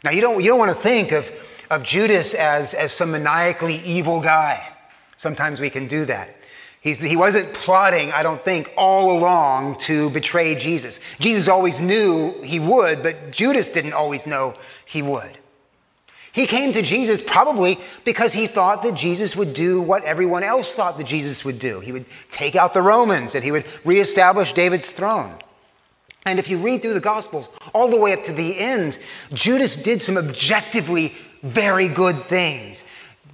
Now, 0.04 0.12
you 0.12 0.22
don't, 0.22 0.44
you 0.44 0.50
don't 0.50 0.60
want 0.60 0.76
to 0.76 0.82
think 0.82 1.12
of 1.12 1.32
of 1.70 1.84
Judas 1.84 2.34
as, 2.34 2.74
as 2.74 2.94
some 2.94 3.12
maniacally 3.12 3.78
evil 3.78 4.22
guy. 4.22 4.74
Sometimes 5.18 5.60
we 5.60 5.70
can 5.70 5.88
do 5.88 6.06
that. 6.06 6.36
He's, 6.80 7.02
he 7.02 7.18
wasn't 7.18 7.54
plotting, 7.54 8.12
I 8.12 8.24
don't 8.24 8.44
think, 8.44 8.72
all 8.78 9.18
along 9.18 9.80
to 9.80 10.10
betray 10.12 10.56
Jesus. 10.56 11.00
Jesus 11.20 11.48
always 11.48 11.82
knew 11.82 12.40
he 12.44 12.60
would, 12.60 13.04
but 13.04 13.32
Judas 13.32 13.70
didn't 13.70 13.94
always 13.94 14.26
know 14.26 14.56
he 14.88 15.04
would. 15.04 15.38
He 16.32 16.46
came 16.46 16.72
to 16.74 16.82
Jesus 16.82 17.22
probably 17.26 17.80
because 18.04 18.34
he 18.34 18.46
thought 18.46 18.84
that 18.84 18.94
Jesus 18.94 19.36
would 19.36 19.54
do 19.54 19.82
what 19.82 20.04
everyone 20.04 20.44
else 20.44 20.76
thought 20.76 20.98
that 20.98 21.08
Jesus 21.08 21.44
would 21.44 21.58
do. 21.58 21.80
He 21.80 21.92
would 21.92 22.06
take 22.30 22.56
out 22.56 22.74
the 22.74 22.82
Romans 22.82 23.34
and 23.34 23.44
he 23.44 23.52
would 23.52 23.66
reestablish 23.84 24.54
David's 24.54 24.90
throne. 24.90 25.36
And 26.28 26.38
if 26.38 26.50
you 26.50 26.60
read 26.60 26.82
through 26.82 26.94
the 26.94 27.00
Gospels 27.00 27.50
all 27.74 27.88
the 27.90 28.00
way 28.00 28.14
up 28.14 28.24
to 28.26 28.34
the 28.34 28.60
end, 28.60 29.00
Judas 29.34 29.76
did 29.76 30.02
some 30.02 30.18
objectively 30.18 31.16
very 31.42 31.88
good 31.88 32.24
things. 32.26 32.84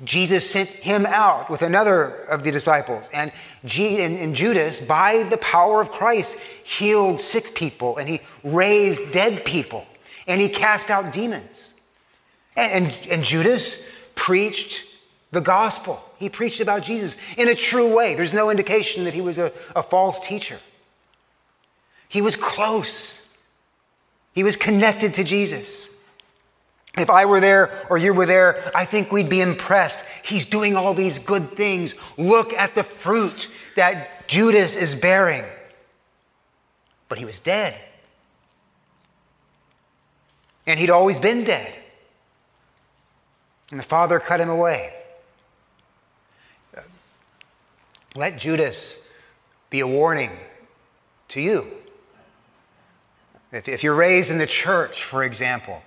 Jesus 0.05 0.49
sent 0.49 0.69
him 0.69 1.05
out 1.05 1.49
with 1.49 1.61
another 1.61 2.09
of 2.25 2.43
the 2.43 2.51
disciples. 2.51 3.09
And, 3.13 3.31
Judas, 3.65 4.79
by 4.79 5.23
the 5.23 5.37
power 5.37 5.81
of 5.81 5.91
Christ, 5.91 6.37
healed 6.63 7.19
sick 7.19 7.53
people 7.55 7.97
and 7.97 8.07
he 8.07 8.21
raised 8.43 9.11
dead 9.11 9.43
people 9.43 9.85
and 10.27 10.39
he 10.39 10.49
cast 10.49 10.89
out 10.89 11.11
demons. 11.11 11.73
And, 12.55 12.85
and, 12.85 13.07
and 13.09 13.23
Judas 13.23 13.85
preached 14.15 14.85
the 15.31 15.41
gospel. 15.41 16.01
He 16.17 16.29
preached 16.29 16.59
about 16.59 16.83
Jesus 16.83 17.17
in 17.37 17.47
a 17.47 17.55
true 17.55 17.95
way. 17.95 18.15
There's 18.15 18.33
no 18.33 18.49
indication 18.49 19.03
that 19.05 19.13
he 19.13 19.21
was 19.21 19.37
a, 19.37 19.51
a 19.75 19.83
false 19.83 20.19
teacher. 20.19 20.59
He 22.07 22.21
was 22.21 22.35
close, 22.35 23.23
he 24.33 24.43
was 24.43 24.55
connected 24.55 25.15
to 25.15 25.23
Jesus. 25.23 25.89
If 26.95 27.09
I 27.09 27.25
were 27.25 27.39
there 27.39 27.87
or 27.89 27.97
you 27.97 28.13
were 28.13 28.27
there, 28.27 28.71
I 28.75 28.85
think 28.85 29.11
we'd 29.11 29.29
be 29.29 29.41
impressed. 29.41 30.05
He's 30.23 30.45
doing 30.45 30.75
all 30.75 30.93
these 30.93 31.17
good 31.17 31.53
things. 31.53 31.95
Look 32.19 32.53
at 32.53 32.75
the 32.75 32.83
fruit 32.83 33.49
that 33.75 34.27
Judas 34.27 34.75
is 34.75 34.93
bearing. 34.93 35.43
But 37.09 37.17
he 37.17 37.25
was 37.25 37.39
dead. 37.39 37.79
And 40.65 40.79
he'd 40.79 40.89
always 40.89 41.19
been 41.19 41.43
dead. 41.43 41.73
And 43.71 43.79
the 43.79 43.83
Father 43.83 44.19
cut 44.19 44.39
him 44.39 44.49
away. 44.49 44.93
Let 48.15 48.37
Judas 48.37 48.99
be 49.69 49.79
a 49.79 49.87
warning 49.87 50.29
to 51.29 51.41
you. 51.41 51.65
If, 53.51 53.67
if 53.67 53.83
you're 53.83 53.95
raised 53.95 54.29
in 54.29 54.37
the 54.37 54.47
church, 54.47 55.03
for 55.03 55.23
example, 55.23 55.81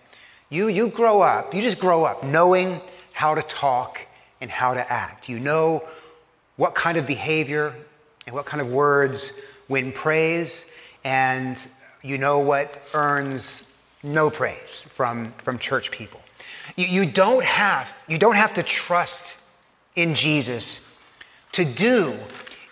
you, 0.50 0.68
you 0.68 0.88
grow 0.88 1.20
up, 1.20 1.54
you 1.54 1.62
just 1.62 1.78
grow 1.78 2.04
up 2.04 2.24
knowing 2.24 2.80
how 3.12 3.34
to 3.34 3.42
talk 3.42 4.00
and 4.40 4.50
how 4.50 4.74
to 4.74 4.92
act. 4.92 5.28
You 5.28 5.38
know 5.38 5.84
what 6.56 6.74
kind 6.74 6.98
of 6.98 7.06
behavior 7.06 7.74
and 8.26 8.34
what 8.34 8.46
kind 8.46 8.60
of 8.60 8.68
words 8.68 9.32
win 9.68 9.92
praise, 9.92 10.66
and 11.04 11.64
you 12.02 12.18
know 12.18 12.40
what 12.40 12.80
earns 12.94 13.66
no 14.02 14.30
praise 14.30 14.86
from, 14.94 15.32
from 15.42 15.58
church 15.58 15.90
people. 15.90 16.20
You, 16.76 16.86
you, 16.86 17.06
don't 17.06 17.44
have, 17.44 17.94
you 18.08 18.18
don't 18.18 18.36
have 18.36 18.54
to 18.54 18.62
trust 18.62 19.40
in 19.94 20.14
Jesus 20.14 20.82
to 21.52 21.64
do 21.64 22.14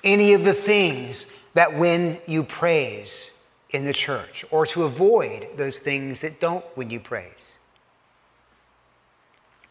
any 0.02 0.34
of 0.34 0.44
the 0.44 0.52
things 0.52 1.26
that 1.54 1.78
win 1.78 2.18
you 2.26 2.42
praise 2.42 3.32
in 3.70 3.84
the 3.84 3.92
church 3.92 4.44
or 4.50 4.66
to 4.66 4.84
avoid 4.84 5.48
those 5.56 5.78
things 5.78 6.20
that 6.20 6.40
don't 6.40 6.64
win 6.76 6.90
you 6.90 7.00
praise. 7.00 7.58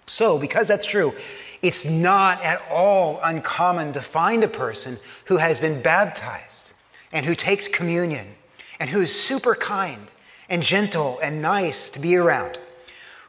So, 0.05 0.37
because 0.37 0.67
that's 0.67 0.85
true, 0.85 1.13
it's 1.61 1.85
not 1.85 2.43
at 2.43 2.61
all 2.69 3.19
uncommon 3.23 3.93
to 3.93 4.01
find 4.01 4.43
a 4.43 4.49
person 4.49 4.99
who 5.25 5.37
has 5.37 5.59
been 5.59 5.81
baptized 5.81 6.73
and 7.13 7.25
who 7.25 7.35
takes 7.35 7.67
communion 7.69 8.35
and 8.79 8.89
who 8.89 8.99
is 8.99 9.17
super 9.17 9.55
kind 9.55 10.11
and 10.49 10.63
gentle 10.63 11.19
and 11.19 11.41
nice 11.41 11.89
to 11.91 11.99
be 11.99 12.15
around, 12.15 12.59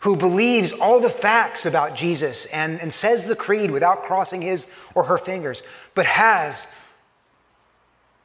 who 0.01 0.17
believes 0.17 0.73
all 0.73 1.01
the 1.01 1.11
facts 1.11 1.67
about 1.67 1.95
Jesus 1.95 2.47
and, 2.47 2.81
and 2.81 2.93
says 2.93 3.27
the 3.27 3.37
creed 3.37 3.71
without 3.71 4.03
crossing 4.03 4.43
his 4.43 4.67
or 4.95 5.05
her 5.05 5.19
fingers, 5.19 5.63
but 5.95 6.07
has 6.07 6.67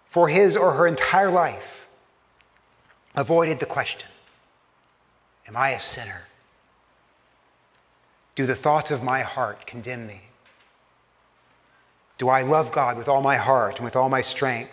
for 0.09 0.27
his 0.27 0.57
or 0.57 0.73
her 0.73 0.87
entire 0.87 1.29
life 1.29 1.87
avoided 3.15 3.59
the 3.59 3.65
question 3.65 4.09
Am 5.47 5.55
I 5.57 5.69
a 5.69 5.79
sinner? 5.79 6.23
Do 8.35 8.45
the 8.45 8.55
thoughts 8.55 8.91
of 8.91 9.03
my 9.03 9.21
heart 9.21 9.65
condemn 9.65 10.07
me? 10.07 10.21
Do 12.17 12.29
I 12.29 12.41
love 12.41 12.71
God 12.71 12.97
with 12.97 13.07
all 13.07 13.21
my 13.21 13.37
heart 13.37 13.77
and 13.77 13.85
with 13.85 13.95
all 13.95 14.09
my 14.09 14.21
strength? 14.21 14.71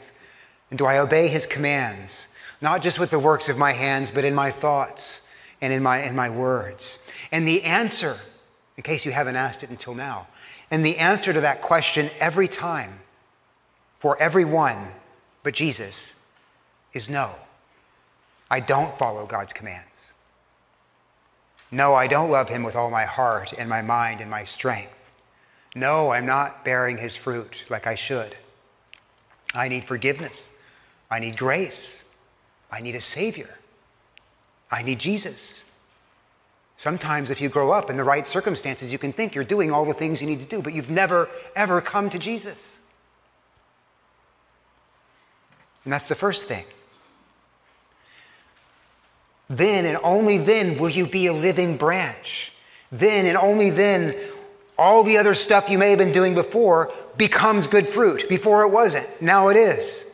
And 0.70 0.78
do 0.78 0.84
I 0.84 0.98
obey 0.98 1.28
his 1.28 1.46
commands, 1.46 2.28
not 2.60 2.82
just 2.82 2.98
with 2.98 3.10
the 3.10 3.18
works 3.18 3.48
of 3.48 3.58
my 3.58 3.72
hands, 3.72 4.10
but 4.10 4.24
in 4.24 4.34
my 4.34 4.50
thoughts 4.50 5.22
and 5.60 5.72
in 5.72 5.82
my, 5.82 6.02
in 6.02 6.14
my 6.14 6.30
words? 6.30 6.98
And 7.32 7.46
the 7.46 7.62
answer, 7.62 8.16
in 8.76 8.82
case 8.82 9.04
you 9.04 9.12
haven't 9.12 9.36
asked 9.36 9.62
it 9.62 9.70
until 9.70 9.94
now, 9.94 10.26
and 10.70 10.84
the 10.84 10.98
answer 10.98 11.32
to 11.32 11.40
that 11.42 11.62
question 11.62 12.10
every 12.20 12.48
time 12.48 13.00
for 13.98 14.20
everyone 14.20 14.92
but 15.46 15.54
Jesus 15.54 16.14
is 16.92 17.08
no. 17.08 17.30
I 18.50 18.58
don't 18.58 18.98
follow 18.98 19.26
God's 19.26 19.52
commands. 19.52 20.12
No, 21.70 21.94
I 21.94 22.08
don't 22.08 22.32
love 22.32 22.48
him 22.48 22.64
with 22.64 22.74
all 22.74 22.90
my 22.90 23.04
heart 23.04 23.52
and 23.56 23.68
my 23.68 23.80
mind 23.80 24.20
and 24.20 24.28
my 24.28 24.42
strength. 24.42 24.90
No, 25.76 26.10
I'm 26.10 26.26
not 26.26 26.64
bearing 26.64 26.98
his 26.98 27.14
fruit 27.14 27.64
like 27.68 27.86
I 27.86 27.94
should. 27.94 28.36
I 29.54 29.68
need 29.68 29.84
forgiveness. 29.84 30.50
I 31.12 31.20
need 31.20 31.38
grace. 31.38 32.02
I 32.70 32.80
need 32.80 32.94
a 32.94 33.00
Savior. 33.00 33.54
I 34.70 34.82
need 34.82 34.98
Jesus. 34.98 35.62
Sometimes, 36.76 37.30
if 37.30 37.40
you 37.40 37.48
grow 37.48 37.72
up 37.72 37.88
in 37.88 37.96
the 37.96 38.04
right 38.04 38.26
circumstances, 38.26 38.92
you 38.92 38.98
can 38.98 39.12
think 39.12 39.34
you're 39.34 39.44
doing 39.44 39.70
all 39.70 39.84
the 39.84 39.94
things 39.94 40.20
you 40.20 40.26
need 40.26 40.40
to 40.40 40.46
do, 40.46 40.60
but 40.60 40.74
you've 40.74 40.90
never, 40.90 41.28
ever 41.54 41.80
come 41.80 42.10
to 42.10 42.18
Jesus. 42.18 42.78
And 45.84 45.92
that's 45.92 46.06
the 46.06 46.14
first 46.14 46.48
thing. 46.48 46.64
Then 49.48 49.86
and 49.86 49.98
only 50.02 50.38
then 50.38 50.78
will 50.78 50.90
you 50.90 51.06
be 51.06 51.26
a 51.28 51.32
living 51.32 51.76
branch. 51.76 52.52
Then 52.90 53.26
and 53.26 53.36
only 53.36 53.70
then, 53.70 54.14
all 54.76 55.02
the 55.02 55.16
other 55.16 55.34
stuff 55.34 55.70
you 55.70 55.78
may 55.78 55.90
have 55.90 55.98
been 55.98 56.12
doing 56.12 56.34
before 56.34 56.92
becomes 57.16 57.68
good 57.68 57.88
fruit. 57.88 58.28
Before 58.28 58.62
it 58.64 58.68
wasn't. 58.68 59.06
Now 59.22 59.48
it 59.48 59.56
is. 59.56 60.04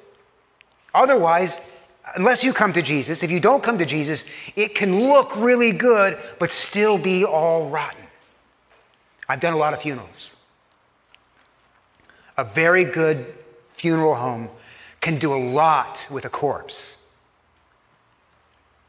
Otherwise, 0.95 1.61
unless 2.17 2.45
you 2.45 2.53
come 2.53 2.73
to 2.73 2.83
Jesus, 2.83 3.23
if 3.23 3.31
you 3.31 3.41
don't 3.41 3.62
come 3.62 3.79
to 3.79 3.87
Jesus, 3.87 4.25
it 4.57 4.75
can 4.75 4.99
look 5.01 5.37
really 5.37 5.73
good, 5.73 6.19
but 6.38 6.51
still 6.51 6.99
be 6.99 7.25
all 7.25 7.69
rotten. 7.69 8.05
I've 9.29 9.41
done 9.41 9.55
a 9.55 9.59
lot 9.59 9.73
of 9.73 9.81
funerals. 9.81 10.37
A 12.37 12.45
very 12.45 12.85
good 12.85 13.27
funeral 13.75 14.15
home 14.15 14.49
can 15.01 15.19
do 15.19 15.35
a 15.35 15.37
lot 15.37 16.07
with 16.11 16.25
a 16.25 16.29
corpse. 16.29 16.99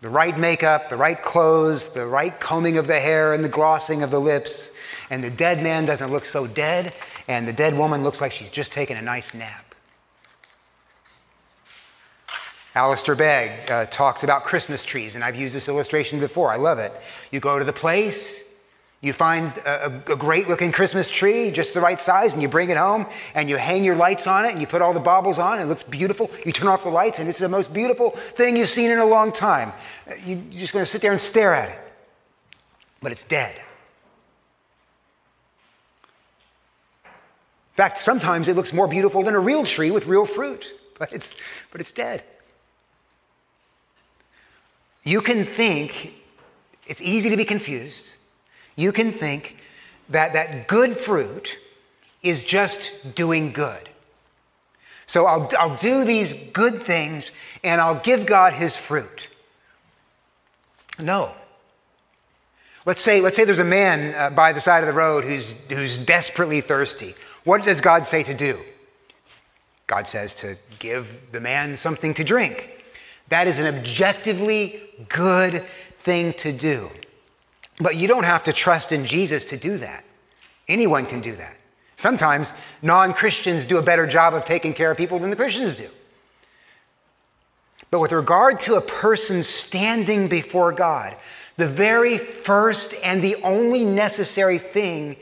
The 0.02 0.10
right 0.10 0.38
makeup, 0.38 0.90
the 0.90 0.98
right 0.98 1.22
clothes, 1.22 1.88
the 1.88 2.06
right 2.06 2.38
combing 2.40 2.78
of 2.78 2.88
the 2.88 3.00
hair 3.00 3.34
and 3.34 3.44
the 3.44 3.50
glossing 3.50 4.04
of 4.04 4.12
the 4.12 4.20
lips, 4.20 4.70
and 5.10 5.24
the 5.24 5.30
dead 5.30 5.64
man 5.64 5.86
doesn't 5.86 6.12
look 6.12 6.26
so 6.26 6.46
dead, 6.46 6.94
and 7.28 7.48
the 7.48 7.54
dead 7.54 7.78
woman 7.78 8.04
looks 8.04 8.20
like 8.20 8.32
she's 8.32 8.52
just 8.52 8.74
taken 8.74 8.98
a 8.98 9.02
nice 9.02 9.34
nap. 9.34 9.73
Alistair 12.76 13.16
Begg 13.16 13.70
uh, 13.70 13.86
talks 13.86 14.24
about 14.24 14.46
Christmas 14.46 14.84
trees, 14.84 15.14
and 15.14 15.24
I've 15.24 15.36
used 15.36 15.54
this 15.54 15.70
illustration 15.70 16.20
before. 16.20 16.52
I 16.52 16.56
love 16.56 16.80
it. 16.80 16.92
You 17.32 17.40
go 17.40 17.60
to 17.60 17.66
the 17.66 17.74
place, 17.74 18.44
you 19.04 19.14
find 19.14 19.56
a, 19.58 20.02
a, 20.08 20.16
great 20.16 20.48
looking 20.48 20.72
Christmas 20.72 21.08
tree, 21.10 21.52
just 21.52 21.76
the 21.76 21.82
right 21.82 22.00
size, 22.00 22.34
and 22.34 22.42
you 22.42 22.48
bring 22.48 22.70
it 22.70 22.78
home 22.78 23.06
and 23.36 23.50
you 23.50 23.58
hang 23.58 23.84
your 23.84 23.96
lights 23.96 24.28
on 24.28 24.46
it 24.46 24.54
and 24.54 24.62
you 24.62 24.66
put 24.66 24.82
all 24.82 24.94
the 24.94 25.00
baubles 25.02 25.38
on 25.38 25.60
and 25.60 25.64
it 25.64 25.66
looks 25.66 25.84
beautiful. 25.84 26.32
You 26.46 26.54
turn 26.54 26.70
off 26.70 26.84
the 26.84 26.90
lights 26.90 27.20
and 27.20 27.28
is 27.28 27.38
the 27.38 27.50
most 27.50 27.74
beautiful 27.74 28.12
thing 28.12 28.56
you've 28.56 28.70
seen 28.70 28.90
in 28.90 29.00
a 29.00 29.06
long 29.06 29.34
time. 29.34 29.74
You're 30.24 30.40
just 30.52 30.72
going 30.72 30.86
to 30.86 30.90
sit 30.90 31.02
there 31.02 31.12
and 31.12 31.20
stare 31.20 31.54
at 31.54 31.70
it. 31.70 31.80
But 33.02 33.12
it's 33.12 33.26
dead. 33.26 33.58
In 37.06 37.76
fact, 37.76 37.98
sometimes 37.98 38.48
it 38.48 38.56
looks 38.56 38.72
more 38.72 38.88
beautiful 38.88 39.22
than 39.22 39.36
a 39.36 39.40
real 39.40 39.66
tree 39.66 39.92
with 39.92 40.08
real 40.08 40.26
fruit, 40.26 40.66
but 40.98 41.12
it's, 41.12 41.34
but 41.72 41.82
it's 41.82 41.92
dead. 41.92 42.24
You 45.04 45.22
can 45.22 45.46
think, 45.46 46.14
it's 46.88 47.02
easy 47.02 47.30
to 47.30 47.38
be 47.38 47.46
confused 47.46 48.14
you 48.76 48.92
can 48.92 49.12
think 49.12 49.58
that 50.10 50.34
that 50.34 50.68
good 50.68 50.96
fruit 50.96 51.58
is 52.22 52.44
just 52.44 53.16
doing 53.16 53.52
good. 53.52 53.90
So 55.06 55.26
I'll, 55.26 55.50
I'll 55.60 55.78
do 55.78 56.06
these 56.06 56.34
good 56.34 56.82
things 56.82 57.32
and 57.64 57.80
I'll 57.80 58.00
give 58.00 58.26
God 58.26 58.54
his 58.54 58.78
fruit. 58.78 59.28
No. 61.00 61.32
Let's 62.86 63.02
say, 63.02 63.22
let's 63.22 63.36
say 63.36 63.46
there's 63.46 63.60
a 63.60 63.64
man 63.64 64.16
uh, 64.16 64.30
by 64.30 64.54
the 64.54 64.62
side 64.62 64.82
of 64.82 64.88
the 64.88 64.94
road 64.94 65.24
who's, 65.24 65.54
who's 65.70 66.00
desperately 66.00 66.62
thirsty. 66.62 67.16
What 67.44 67.64
does 67.64 67.82
God 67.82 68.06
say 68.06 68.24
to 68.24 68.34
do? 68.34 68.60
God 69.88 70.08
says 70.08 70.34
to 70.36 70.58
give 70.80 71.32
the 71.32 71.42
man 71.42 71.78
something 71.78 72.14
to 72.16 72.24
drink. 72.24 72.83
That 73.34 73.48
is 73.48 73.58
an 73.58 73.66
objectively 73.66 74.80
good 75.10 75.66
thing 76.02 76.34
to 76.34 76.54
do. 76.54 76.92
But 77.80 77.96
you 77.96 78.08
don't 78.08 78.26
have 78.26 78.44
to 78.44 78.54
trust 78.54 78.92
in 78.92 79.08
Jesus 79.08 79.44
to 79.46 79.58
do 79.58 79.80
that. 79.80 80.04
Anyone 80.68 81.08
can 81.08 81.20
do 81.20 81.36
that. 81.38 81.58
Sometimes 81.96 82.54
non 82.84 83.12
Christians 83.12 83.66
do 83.66 83.80
a 83.80 83.82
better 83.82 84.06
job 84.06 84.36
of 84.36 84.46
taking 84.46 84.76
care 84.76 84.92
of 84.92 84.98
people 84.98 85.18
than 85.18 85.32
the 85.32 85.36
Christians 85.36 85.76
do. 85.76 85.90
But 87.90 88.02
with 88.02 88.12
regard 88.12 88.60
to 88.60 88.76
a 88.76 88.82
person 88.82 89.44
standing 89.44 90.28
before 90.28 90.72
God, 90.72 91.18
the 91.58 91.68
very 91.68 92.20
first 92.20 92.94
and 93.04 93.24
the 93.24 93.38
only 93.38 93.84
necessary 93.84 94.60
thing 94.60 95.16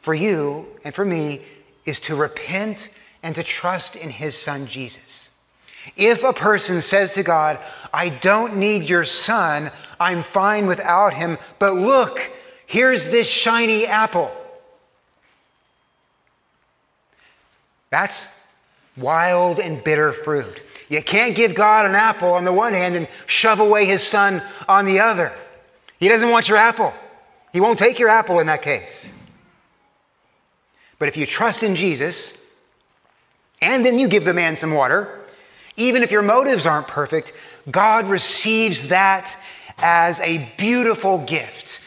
for 0.00 0.14
you 0.14 0.68
and 0.84 0.94
for 0.94 1.04
me 1.04 1.42
is 1.84 1.98
to 2.02 2.14
repent 2.14 2.88
and 3.24 3.34
to 3.34 3.42
trust 3.42 3.96
in 3.96 4.10
his 4.10 4.38
son 4.38 4.68
Jesus. 4.68 5.27
If 5.96 6.24
a 6.24 6.32
person 6.32 6.80
says 6.80 7.14
to 7.14 7.22
God, 7.22 7.58
I 7.92 8.08
don't 8.08 8.56
need 8.56 8.88
your 8.88 9.04
son, 9.04 9.70
I'm 9.98 10.22
fine 10.22 10.66
without 10.66 11.14
him, 11.14 11.38
but 11.58 11.74
look, 11.74 12.30
here's 12.66 13.08
this 13.08 13.28
shiny 13.28 13.86
apple. 13.86 14.30
That's 17.90 18.28
wild 18.96 19.58
and 19.58 19.82
bitter 19.82 20.12
fruit. 20.12 20.60
You 20.88 21.02
can't 21.02 21.34
give 21.34 21.54
God 21.54 21.86
an 21.86 21.94
apple 21.94 22.32
on 22.32 22.44
the 22.44 22.52
one 22.52 22.72
hand 22.72 22.96
and 22.96 23.08
shove 23.26 23.60
away 23.60 23.86
his 23.86 24.06
son 24.06 24.42
on 24.68 24.84
the 24.84 25.00
other. 25.00 25.32
He 25.98 26.08
doesn't 26.08 26.30
want 26.30 26.48
your 26.48 26.58
apple. 26.58 26.94
He 27.52 27.60
won't 27.60 27.78
take 27.78 27.98
your 27.98 28.08
apple 28.08 28.38
in 28.40 28.46
that 28.46 28.62
case. 28.62 29.14
But 30.98 31.08
if 31.08 31.16
you 31.16 31.26
trust 31.26 31.62
in 31.62 31.76
Jesus, 31.76 32.34
and 33.60 33.84
then 33.84 33.98
you 33.98 34.08
give 34.08 34.24
the 34.24 34.34
man 34.34 34.56
some 34.56 34.72
water, 34.72 35.17
even 35.78 36.02
if 36.02 36.10
your 36.10 36.22
motives 36.22 36.66
aren't 36.66 36.88
perfect, 36.88 37.32
God 37.70 38.06
receives 38.06 38.88
that 38.88 39.34
as 39.78 40.20
a 40.20 40.50
beautiful 40.58 41.18
gift. 41.18 41.80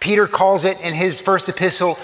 Peter 0.00 0.26
calls 0.26 0.64
it 0.64 0.78
in 0.80 0.92
his 0.92 1.20
first 1.20 1.48
epistle 1.48 1.96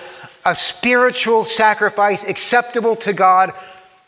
a 0.47 0.55
spiritual 0.55 1.45
sacrifice 1.45 2.25
acceptable 2.25 2.97
to 2.97 3.13
God 3.13 3.53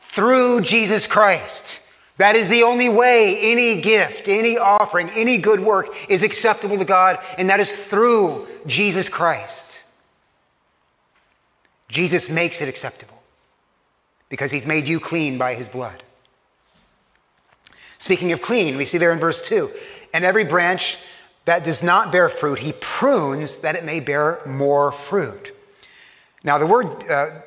through 0.00 0.62
Jesus 0.62 1.06
Christ. 1.06 1.80
That 2.18 2.36
is 2.36 2.48
the 2.48 2.62
only 2.62 2.88
way 2.88 3.36
any 3.40 3.80
gift, 3.80 4.28
any 4.28 4.56
offering, 4.56 5.10
any 5.10 5.38
good 5.38 5.60
work 5.60 5.88
is 6.08 6.22
acceptable 6.22 6.78
to 6.78 6.84
God, 6.84 7.18
and 7.36 7.50
that 7.50 7.60
is 7.60 7.76
through 7.76 8.46
Jesus 8.66 9.08
Christ. 9.08 9.82
Jesus 11.88 12.28
makes 12.28 12.62
it 12.62 12.68
acceptable 12.68 13.22
because 14.28 14.50
he's 14.50 14.66
made 14.66 14.88
you 14.88 15.00
clean 15.00 15.36
by 15.36 15.54
his 15.54 15.68
blood. 15.68 16.02
Speaking 18.02 18.32
of 18.32 18.42
clean, 18.42 18.76
we 18.76 18.84
see 18.84 18.98
there 18.98 19.12
in 19.12 19.20
verse 19.20 19.40
2 19.40 19.70
and 20.12 20.24
every 20.24 20.42
branch 20.42 20.98
that 21.44 21.62
does 21.62 21.84
not 21.84 22.10
bear 22.10 22.28
fruit, 22.28 22.58
he 22.58 22.72
prunes 22.72 23.58
that 23.58 23.76
it 23.76 23.84
may 23.84 24.00
bear 24.00 24.40
more 24.44 24.90
fruit. 24.90 25.54
Now, 26.42 26.58
the 26.58 26.66
word 26.66 27.08
uh, 27.08 27.42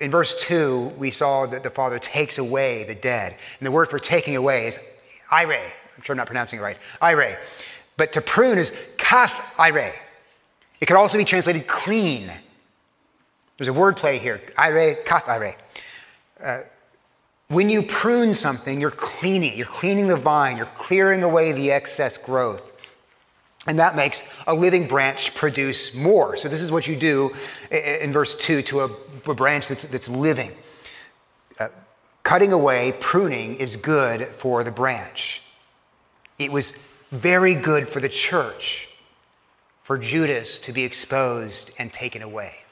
in 0.00 0.10
verse 0.10 0.42
2, 0.42 0.94
we 0.96 1.10
saw 1.10 1.44
that 1.44 1.62
the 1.62 1.68
Father 1.68 1.98
takes 1.98 2.38
away 2.38 2.84
the 2.84 2.94
dead. 2.94 3.36
And 3.60 3.66
the 3.66 3.70
word 3.70 3.90
for 3.90 3.98
taking 3.98 4.36
away 4.36 4.68
is 4.68 4.80
ire. 5.30 5.52
I'm 5.52 6.02
sure 6.02 6.14
I'm 6.14 6.16
not 6.16 6.28
pronouncing 6.28 6.60
it 6.60 6.62
right. 6.62 6.78
Ire. 7.02 7.38
But 7.98 8.14
to 8.14 8.22
prune 8.22 8.56
is 8.56 8.72
kath 8.96 9.38
ire. 9.58 9.92
It 10.80 10.86
could 10.86 10.96
also 10.96 11.18
be 11.18 11.26
translated 11.26 11.66
clean. 11.66 12.32
There's 13.58 13.68
a 13.68 13.74
word 13.74 13.98
play 13.98 14.16
here. 14.16 14.40
Ire, 14.56 14.94
kath 15.04 15.28
ire. 15.28 15.56
Uh, 16.42 16.60
when 17.48 17.68
you 17.68 17.82
prune 17.82 18.34
something, 18.34 18.80
you're 18.80 18.90
cleaning. 18.90 19.56
You're 19.56 19.66
cleaning 19.66 20.08
the 20.08 20.16
vine. 20.16 20.56
You're 20.56 20.66
clearing 20.66 21.22
away 21.22 21.52
the 21.52 21.70
excess 21.70 22.16
growth. 22.16 22.72
And 23.66 23.78
that 23.78 23.96
makes 23.96 24.22
a 24.46 24.54
living 24.54 24.86
branch 24.86 25.34
produce 25.34 25.94
more. 25.94 26.36
So, 26.36 26.48
this 26.48 26.60
is 26.60 26.70
what 26.70 26.86
you 26.86 26.96
do 26.96 27.34
in 27.70 28.12
verse 28.12 28.34
2 28.34 28.62
to 28.62 28.80
a, 28.80 28.90
a 29.26 29.34
branch 29.34 29.68
that's, 29.68 29.84
that's 29.84 30.08
living. 30.08 30.52
Uh, 31.58 31.68
cutting 32.22 32.52
away, 32.52 32.92
pruning, 33.00 33.56
is 33.56 33.76
good 33.76 34.26
for 34.36 34.64
the 34.64 34.70
branch. 34.70 35.42
It 36.38 36.52
was 36.52 36.72
very 37.10 37.54
good 37.54 37.88
for 37.88 38.00
the 38.00 38.08
church 38.08 38.88
for 39.82 39.96
Judas 39.96 40.58
to 40.60 40.72
be 40.72 40.82
exposed 40.84 41.70
and 41.78 41.92
taken 41.92 42.22
away. 42.22 42.63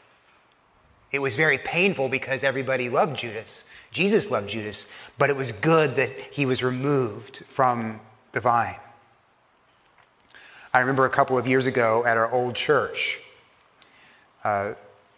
It 1.12 1.20
was 1.20 1.36
very 1.36 1.58
painful 1.58 2.08
because 2.08 2.42
everybody 2.42 2.88
loved 2.88 3.18
Judas. 3.18 3.66
Jesus 3.90 4.30
loved 4.30 4.48
Judas, 4.48 4.86
but 5.18 5.28
it 5.28 5.36
was 5.36 5.52
good 5.52 5.96
that 5.96 6.10
he 6.10 6.46
was 6.46 6.62
removed 6.62 7.44
from 7.50 8.00
the 8.32 8.40
vine. 8.40 8.76
I 10.72 10.80
remember 10.80 11.04
a 11.04 11.10
couple 11.10 11.36
of 11.36 11.46
years 11.46 11.66
ago 11.66 12.02
at 12.06 12.16
our 12.16 12.32
old 12.32 12.54
church, 12.54 13.20
uh, 14.42 14.72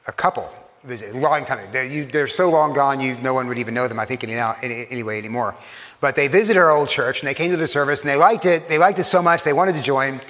a 0.09 0.13
couple 0.13 0.53
visited, 0.83 1.15
a 1.15 1.19
long 1.19 1.45
time. 1.45 1.69
They're, 1.71 1.85
you, 1.85 2.05
they're, 2.05 2.27
so 2.27 2.51
long 2.51 2.73
gone, 2.73 3.01
you, 3.01 3.17
no 3.23 3.33
one 3.33 3.47
would 3.47 3.59
even 3.59 3.73
know 3.73 3.87
them, 3.87 4.01
I 4.01 4.05
think, 4.05 4.25
any, 4.25 4.35
any, 4.35 4.87
anyway 4.91 5.19
anymore. 5.19 5.55
But 6.01 6.17
they 6.17 6.27
visited 6.27 6.59
our 6.59 6.73
old 6.73 6.89
church 6.89 7.21
and 7.21 7.29
they 7.29 7.35
came 7.35 7.53
to 7.53 7.57
the 7.57 7.69
service 7.69 8.01
and 8.01 8.11
they 8.11 8.17
liked 8.17 8.45
it. 8.45 8.69
They 8.69 8.79
liked 8.79 8.99
it 8.99 9.05
so 9.05 9.23
much, 9.23 9.45
they 9.45 9.53
wanted 9.53 9.77
to 9.77 9.83
join. 9.83 10.21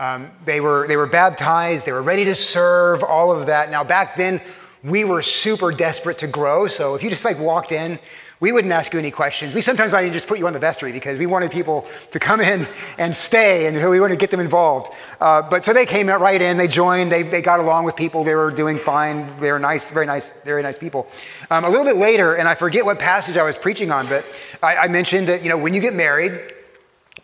Um, 0.00 0.32
they, 0.44 0.60
were, 0.60 0.86
they 0.88 0.96
were 0.96 1.06
baptized, 1.06 1.86
they 1.86 1.92
were 1.92 2.02
ready 2.02 2.24
to 2.24 2.34
serve, 2.34 3.04
all 3.04 3.30
of 3.30 3.46
that. 3.46 3.70
Now, 3.70 3.84
back 3.84 4.16
then, 4.16 4.42
we 4.84 5.04
were 5.04 5.22
super 5.22 5.70
desperate 5.70 6.18
to 6.18 6.26
grow. 6.26 6.66
So 6.66 6.94
if 6.94 7.02
you 7.02 7.10
just 7.10 7.24
like 7.24 7.38
walked 7.38 7.72
in, 7.72 7.98
we 8.40 8.50
wouldn't 8.50 8.72
ask 8.72 8.92
you 8.92 8.98
any 8.98 9.12
questions. 9.12 9.54
We 9.54 9.60
sometimes 9.60 9.94
I 9.94 10.08
just 10.08 10.26
put 10.26 10.40
you 10.40 10.48
on 10.48 10.52
the 10.52 10.58
vestry 10.58 10.90
because 10.90 11.16
we 11.16 11.26
wanted 11.26 11.52
people 11.52 11.86
to 12.10 12.18
come 12.18 12.40
in 12.40 12.66
and 12.98 13.14
stay, 13.14 13.68
and 13.68 13.76
we 13.88 14.00
wanted 14.00 14.14
to 14.14 14.18
get 14.18 14.32
them 14.32 14.40
involved. 14.40 14.92
Uh, 15.20 15.42
but 15.42 15.64
so 15.64 15.72
they 15.72 15.86
came 15.86 16.08
right 16.08 16.42
in, 16.42 16.56
they 16.56 16.66
joined, 16.66 17.12
they, 17.12 17.22
they 17.22 17.40
got 17.40 17.60
along 17.60 17.84
with 17.84 17.94
people, 17.94 18.24
they 18.24 18.34
were 18.34 18.50
doing 18.50 18.80
fine, 18.80 19.32
they 19.38 19.52
were 19.52 19.60
nice, 19.60 19.92
very 19.92 20.06
nice, 20.06 20.32
very 20.44 20.60
nice 20.60 20.76
people. 20.76 21.06
Um, 21.52 21.64
a 21.64 21.68
little 21.68 21.84
bit 21.84 21.98
later, 21.98 22.34
and 22.34 22.48
I 22.48 22.56
forget 22.56 22.84
what 22.84 22.98
passage 22.98 23.36
I 23.36 23.44
was 23.44 23.56
preaching 23.56 23.92
on, 23.92 24.08
but 24.08 24.24
I, 24.60 24.76
I 24.76 24.88
mentioned 24.88 25.28
that 25.28 25.44
you 25.44 25.48
know 25.48 25.56
when 25.56 25.72
you 25.72 25.80
get 25.80 25.94
married, 25.94 26.32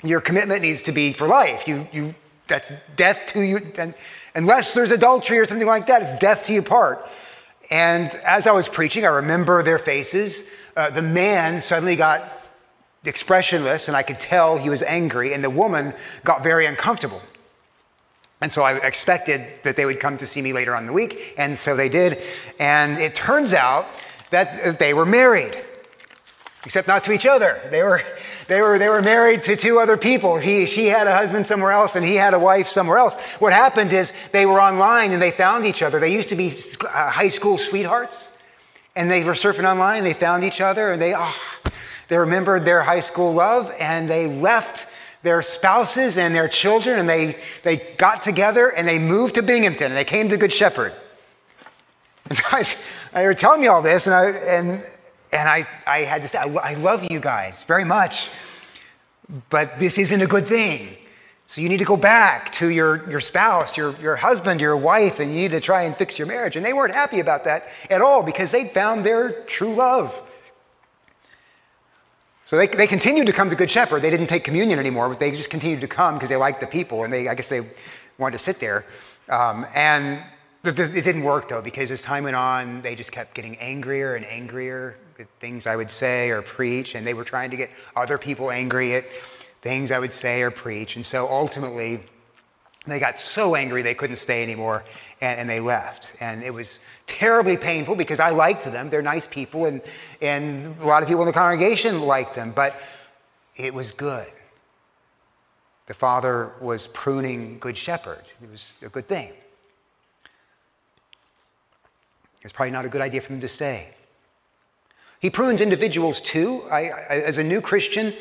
your 0.05 0.21
commitment 0.21 0.63
needs 0.63 0.83
to 0.83 0.93
be 0.93 1.13
for 1.13 1.27
life. 1.27 1.67
You 1.67 1.89
you 1.91 2.15
that's 2.47 2.73
death 2.95 3.27
to 3.33 3.41
you, 3.41 3.59
and 3.77 3.93
unless 4.37 4.73
there's 4.73 4.93
adultery 4.93 5.41
or 5.41 5.47
something 5.47 5.67
like 5.67 5.89
that, 5.89 6.01
it's 6.03 6.17
death 6.19 6.47
to 6.47 6.53
you 6.53 6.63
part. 6.63 7.09
And 7.71 8.09
as 8.25 8.47
I 8.47 8.53
was 8.53 8.69
preaching, 8.69 9.05
I 9.05 9.09
remember 9.09 9.63
their 9.63 9.79
faces. 9.79 10.45
Uh, 10.77 10.91
the 10.91 11.03
man 11.03 11.61
suddenly 11.61 11.97
got 11.97 12.43
expressionless, 13.05 13.89
and 13.89 13.97
I 13.97 14.03
could 14.03 14.19
tell 14.19 14.57
he 14.57 14.71
was 14.71 14.83
angry, 14.83 15.35
and 15.35 15.45
the 15.45 15.51
woman 15.51 15.95
got 16.25 16.43
very 16.43 16.67
uncomfortable. 16.67 17.23
And 18.41 18.53
so 18.53 18.63
I 18.63 18.77
expected 18.77 19.47
that 19.65 19.77
they 19.77 19.85
would 19.85 20.01
come 20.01 20.17
to 20.19 20.27
see 20.27 20.41
me 20.41 20.53
later 20.53 20.75
on 20.75 20.87
the 20.87 20.93
week, 20.93 21.35
and 21.37 21.59
so 21.59 21.77
they 21.77 21.89
did. 21.89 22.23
And 22.59 22.99
it 22.99 23.15
turns 23.15 23.53
out 23.53 23.87
that 24.31 24.79
they 24.79 24.95
were 24.95 25.07
married 25.07 25.65
except 26.65 26.89
not 26.89 27.05
to 27.05 27.13
each 27.13 27.27
other. 27.27 27.61
They 27.71 27.83
were, 27.83 28.01
they 28.49 28.61
were, 28.61 28.79
they 28.79 28.89
were 28.89 29.03
married 29.03 29.43
to 29.45 29.57
two 29.57 29.79
other 29.79 29.97
people. 29.97 30.39
He, 30.39 30.67
she 30.67 30.87
had 30.87 31.07
a 31.07 31.15
husband 31.15 31.47
somewhere 31.47 31.73
else 31.73 31.97
and 31.97 32.05
he 32.05 32.17
had 32.17 32.35
a 32.35 32.39
wife 32.39 32.69
somewhere 32.69 32.99
else. 32.99 33.15
What 33.39 33.53
happened 33.53 33.93
is 33.93 34.13
they 34.33 34.47
were 34.47 34.61
online 34.61 35.13
and 35.13 35.23
they 35.23 35.31
found 35.31 35.65
each 35.65 35.83
other. 35.83 36.01
They 36.01 36.13
used 36.13 36.29
to 36.31 36.37
be 36.37 36.53
uh, 36.83 37.11
high 37.11 37.29
school 37.29 37.59
sweethearts 37.59 38.33
and 38.97 39.11
they 39.11 39.25
were 39.25 39.33
surfing 39.33 39.69
online. 39.69 39.99
And 39.99 40.07
they 40.07 40.15
found 40.15 40.45
each 40.45 40.61
other 40.61 40.93
and 40.93 41.01
they, 41.01 41.15
oh, 41.17 41.37
they 42.09 42.19
remembered 42.19 42.65
their 42.65 42.83
high 42.83 43.01
school 43.01 43.33
love 43.33 43.73
and 43.79 44.09
they 44.09 44.27
left 44.27 44.87
their 45.23 45.43
spouses 45.43 46.17
and 46.17 46.35
their 46.35 46.49
children 46.49 46.99
and 46.99 47.09
they, 47.09 47.37
they 47.65 47.77
got 47.99 48.23
together 48.23 48.69
and 48.69 48.87
they 48.87 48.99
moved 48.99 49.35
to 49.35 49.43
Binghamton 49.43 49.89
and 49.89 49.97
they 49.97 50.05
came 50.05 50.29
to 50.29 50.37
Good 50.37 50.53
Shepherd. 50.53 50.93
And 52.29 52.37
so 52.37 52.45
I, 52.51 52.65
they 53.15 53.27
were 53.27 53.35
telling 53.35 53.61
me 53.61 53.67
all 53.67 53.83
this 53.83 54.07
and 54.07 54.15
I, 54.15 54.31
and 54.31 54.85
and 55.33 55.49
I, 55.49 55.67
I 55.87 56.01
had 56.01 56.23
to 56.23 56.29
say, 56.29 56.39
I, 56.39 56.75
love 56.75 57.11
you 57.11 57.21
guys 57.21 57.65
very 57.65 57.85
much, 57.85 58.31
but 59.51 59.79
this 59.79 59.99
isn't 59.99 60.21
a 60.21 60.27
good 60.27 60.47
thing. 60.47 60.97
So 61.47 61.61
you 61.61 61.69
need 61.69 61.79
to 61.79 61.85
go 61.85 61.97
back 61.97 62.53
to 62.53 62.69
your, 62.69 63.09
your 63.11 63.21
spouse, 63.21 63.77
your, 63.77 63.99
your 64.01 64.17
husband, 64.17 64.61
your 64.61 64.77
wife, 64.77 65.19
and 65.19 65.35
you 65.35 65.41
need 65.41 65.51
to 65.53 65.61
try 65.61 65.85
and 65.85 65.97
fix 65.97 66.19
your 66.19 66.27
marriage. 66.27 66.57
And 66.57 66.65
they 66.65 66.75
weren't 66.75 66.93
happy 66.93 67.21
about 67.21 67.45
that 67.45 67.69
at 67.89 68.03
all 68.03 68.23
because 68.23 68.51
they'd 68.51 68.71
found 68.73 69.05
their 69.05 69.45
true 69.45 69.75
love. 69.75 70.27
So 72.45 72.57
they, 72.57 72.67
they 72.67 72.87
continued 72.87 73.27
to 73.27 73.33
come 73.33 73.51
to 73.51 73.57
Good 73.57 73.71
Shepherd. 73.71 74.03
They 74.03 74.11
didn't 74.11 74.27
take 74.27 74.45
communion 74.45 74.79
anymore, 74.79 75.09
but 75.09 75.21
they 75.21 75.31
just 75.31 75.51
continued 75.51 75.81
to 75.83 75.89
come 75.89 76.15
because 76.15 76.29
they 76.29 76.37
liked 76.37 76.61
the 76.61 76.67
people 76.67 77.05
and 77.05 77.13
they, 77.13 77.29
I 77.29 77.35
guess 77.35 77.49
they 77.49 77.67
wanted 78.19 78.39
to 78.39 78.45
sit 78.45 78.61
there. 78.61 78.85
Um, 79.29 79.67
and 79.75 80.23
it 80.65 80.75
didn't 80.75 81.23
work 81.23 81.49
though 81.49 81.63
because 81.63 81.91
as 81.91 82.03
time 82.03 82.25
went 82.25 82.37
on, 82.37 82.83
they 82.83 82.95
just 82.95 83.13
kept 83.13 83.35
getting 83.35 83.57
angrier 83.57 84.15
and 84.15 84.27
angrier 84.27 84.97
things 85.41 85.67
I 85.67 85.77
would 85.77 85.91
say 85.91 86.31
or 86.31 86.43
preach, 86.43 86.95
and 86.95 87.07
they 87.07 87.15
were 87.15 87.25
trying 87.25 87.51
to 87.51 87.57
get 87.57 87.71
other 87.97 88.19
people 88.19 88.51
angry 88.51 88.95
at 88.95 89.05
things 89.63 89.91
I 89.91 89.99
would 89.99 90.13
say 90.13 90.43
or 90.43 90.51
preach. 90.51 90.97
And 90.97 91.05
so 91.05 91.29
ultimately, 91.29 92.01
they 92.87 92.99
got 92.99 93.19
so 93.19 93.55
angry 93.55 93.83
they 93.83 93.95
couldn't 93.95 94.17
stay 94.17 94.43
anymore, 94.43 94.85
and, 95.21 95.41
and 95.41 95.51
they 95.51 95.61
left. 95.61 96.13
And 96.21 96.43
it 96.43 96.53
was 96.53 96.81
terribly 97.07 97.57
painful 97.57 97.97
because 97.97 98.21
I 98.21 98.31
liked 98.31 98.65
them. 98.65 98.91
They're 98.91 99.03
nice 99.03 99.27
people, 99.27 99.67
and, 99.67 99.83
and 100.21 100.77
a 100.81 100.87
lot 100.87 101.03
of 101.03 101.09
people 101.09 101.23
in 101.23 101.27
the 101.27 101.33
congregation 101.33 102.01
liked 102.01 102.35
them, 102.35 102.53
but 102.53 102.81
it 103.57 103.75
was 103.75 103.93
good. 103.93 104.29
The 105.87 105.95
Father 105.95 106.53
was 106.61 106.87
pruning 106.87 107.59
Good 107.59 107.77
Shepherd. 107.77 108.31
It 108.43 108.51
was 108.51 108.73
a 108.83 108.89
good 108.89 109.09
thing. 109.09 109.33
It's 112.43 112.53
probably 112.53 112.71
not 112.71 112.85
a 112.85 112.89
good 112.89 113.01
idea 113.01 113.21
for 113.21 113.33
them 113.33 113.41
to 113.41 113.49
stay. 113.49 113.95
He 115.21 115.31
prunes 115.31 115.61
individuals 115.61 116.21
too. 116.21 116.63
I, 116.71 116.91
I, 116.91 117.21
as 117.27 117.39
a 117.39 117.45
new 117.45 117.61
Christian, 117.61 118.15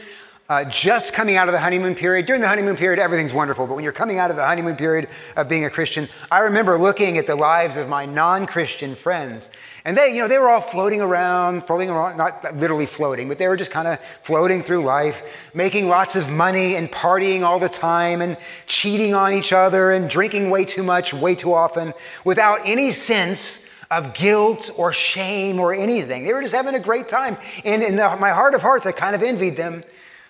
uh, 0.49 0.63
just 0.63 1.13
coming 1.13 1.35
out 1.35 1.49
of 1.49 1.51
the 1.51 1.59
honeymoon 1.59 1.93
period, 1.93 2.25
during 2.25 2.41
the 2.41 2.47
honeymoon 2.47 2.77
period, 2.77 2.99
everything's 2.99 3.33
wonderful. 3.33 3.67
But 3.67 3.75
when 3.75 3.83
you're 3.83 3.93
coming 3.93 4.17
out 4.17 4.31
of 4.31 4.37
the 4.37 4.45
honeymoon 4.45 4.77
period 4.77 5.09
of 5.35 5.49
being 5.49 5.65
a 5.65 5.69
Christian, 5.69 6.07
I 6.31 6.39
remember 6.39 6.77
looking 6.77 7.17
at 7.17 7.27
the 7.27 7.35
lives 7.35 7.75
of 7.75 7.89
my 7.89 8.05
non-Christian 8.05 8.95
friends, 8.95 9.51
and 9.83 9.97
they, 9.97 10.15
you 10.15 10.21
know, 10.21 10.27
they 10.29 10.39
were 10.39 10.49
all 10.49 10.61
floating 10.61 11.01
around, 11.01 11.67
floating 11.67 11.89
around, 11.89 12.17
not 12.17 12.55
literally 12.55 12.85
floating, 12.85 13.27
but 13.27 13.37
they 13.37 13.47
were 13.49 13.57
just 13.57 13.71
kind 13.71 13.89
of 13.89 13.99
floating 14.23 14.63
through 14.63 14.83
life, 14.83 15.21
making 15.53 15.89
lots 15.89 16.15
of 16.15 16.29
money 16.29 16.77
and 16.77 16.89
partying 16.91 17.41
all 17.41 17.59
the 17.59 17.69
time, 17.69 18.21
and 18.21 18.37
cheating 18.67 19.13
on 19.13 19.33
each 19.33 19.51
other, 19.51 19.91
and 19.91 20.09
drinking 20.09 20.49
way 20.49 20.63
too 20.63 20.81
much, 20.81 21.13
way 21.13 21.35
too 21.35 21.53
often, 21.53 21.93
without 22.23 22.61
any 22.63 22.89
sense 22.89 23.59
of 23.89 24.13
guilt 24.13 24.69
or 24.75 24.91
shame 24.91 25.59
or 25.59 25.73
anything. 25.73 26.25
They 26.25 26.33
were 26.33 26.41
just 26.41 26.53
having 26.53 26.75
a 26.75 26.79
great 26.79 27.07
time. 27.07 27.37
And 27.63 27.81
in 27.81 27.95
my 27.95 28.31
heart 28.31 28.53
of 28.53 28.61
hearts, 28.61 28.85
I 28.85 28.91
kind 28.91 29.15
of 29.15 29.23
envied 29.23 29.55
them. 29.55 29.83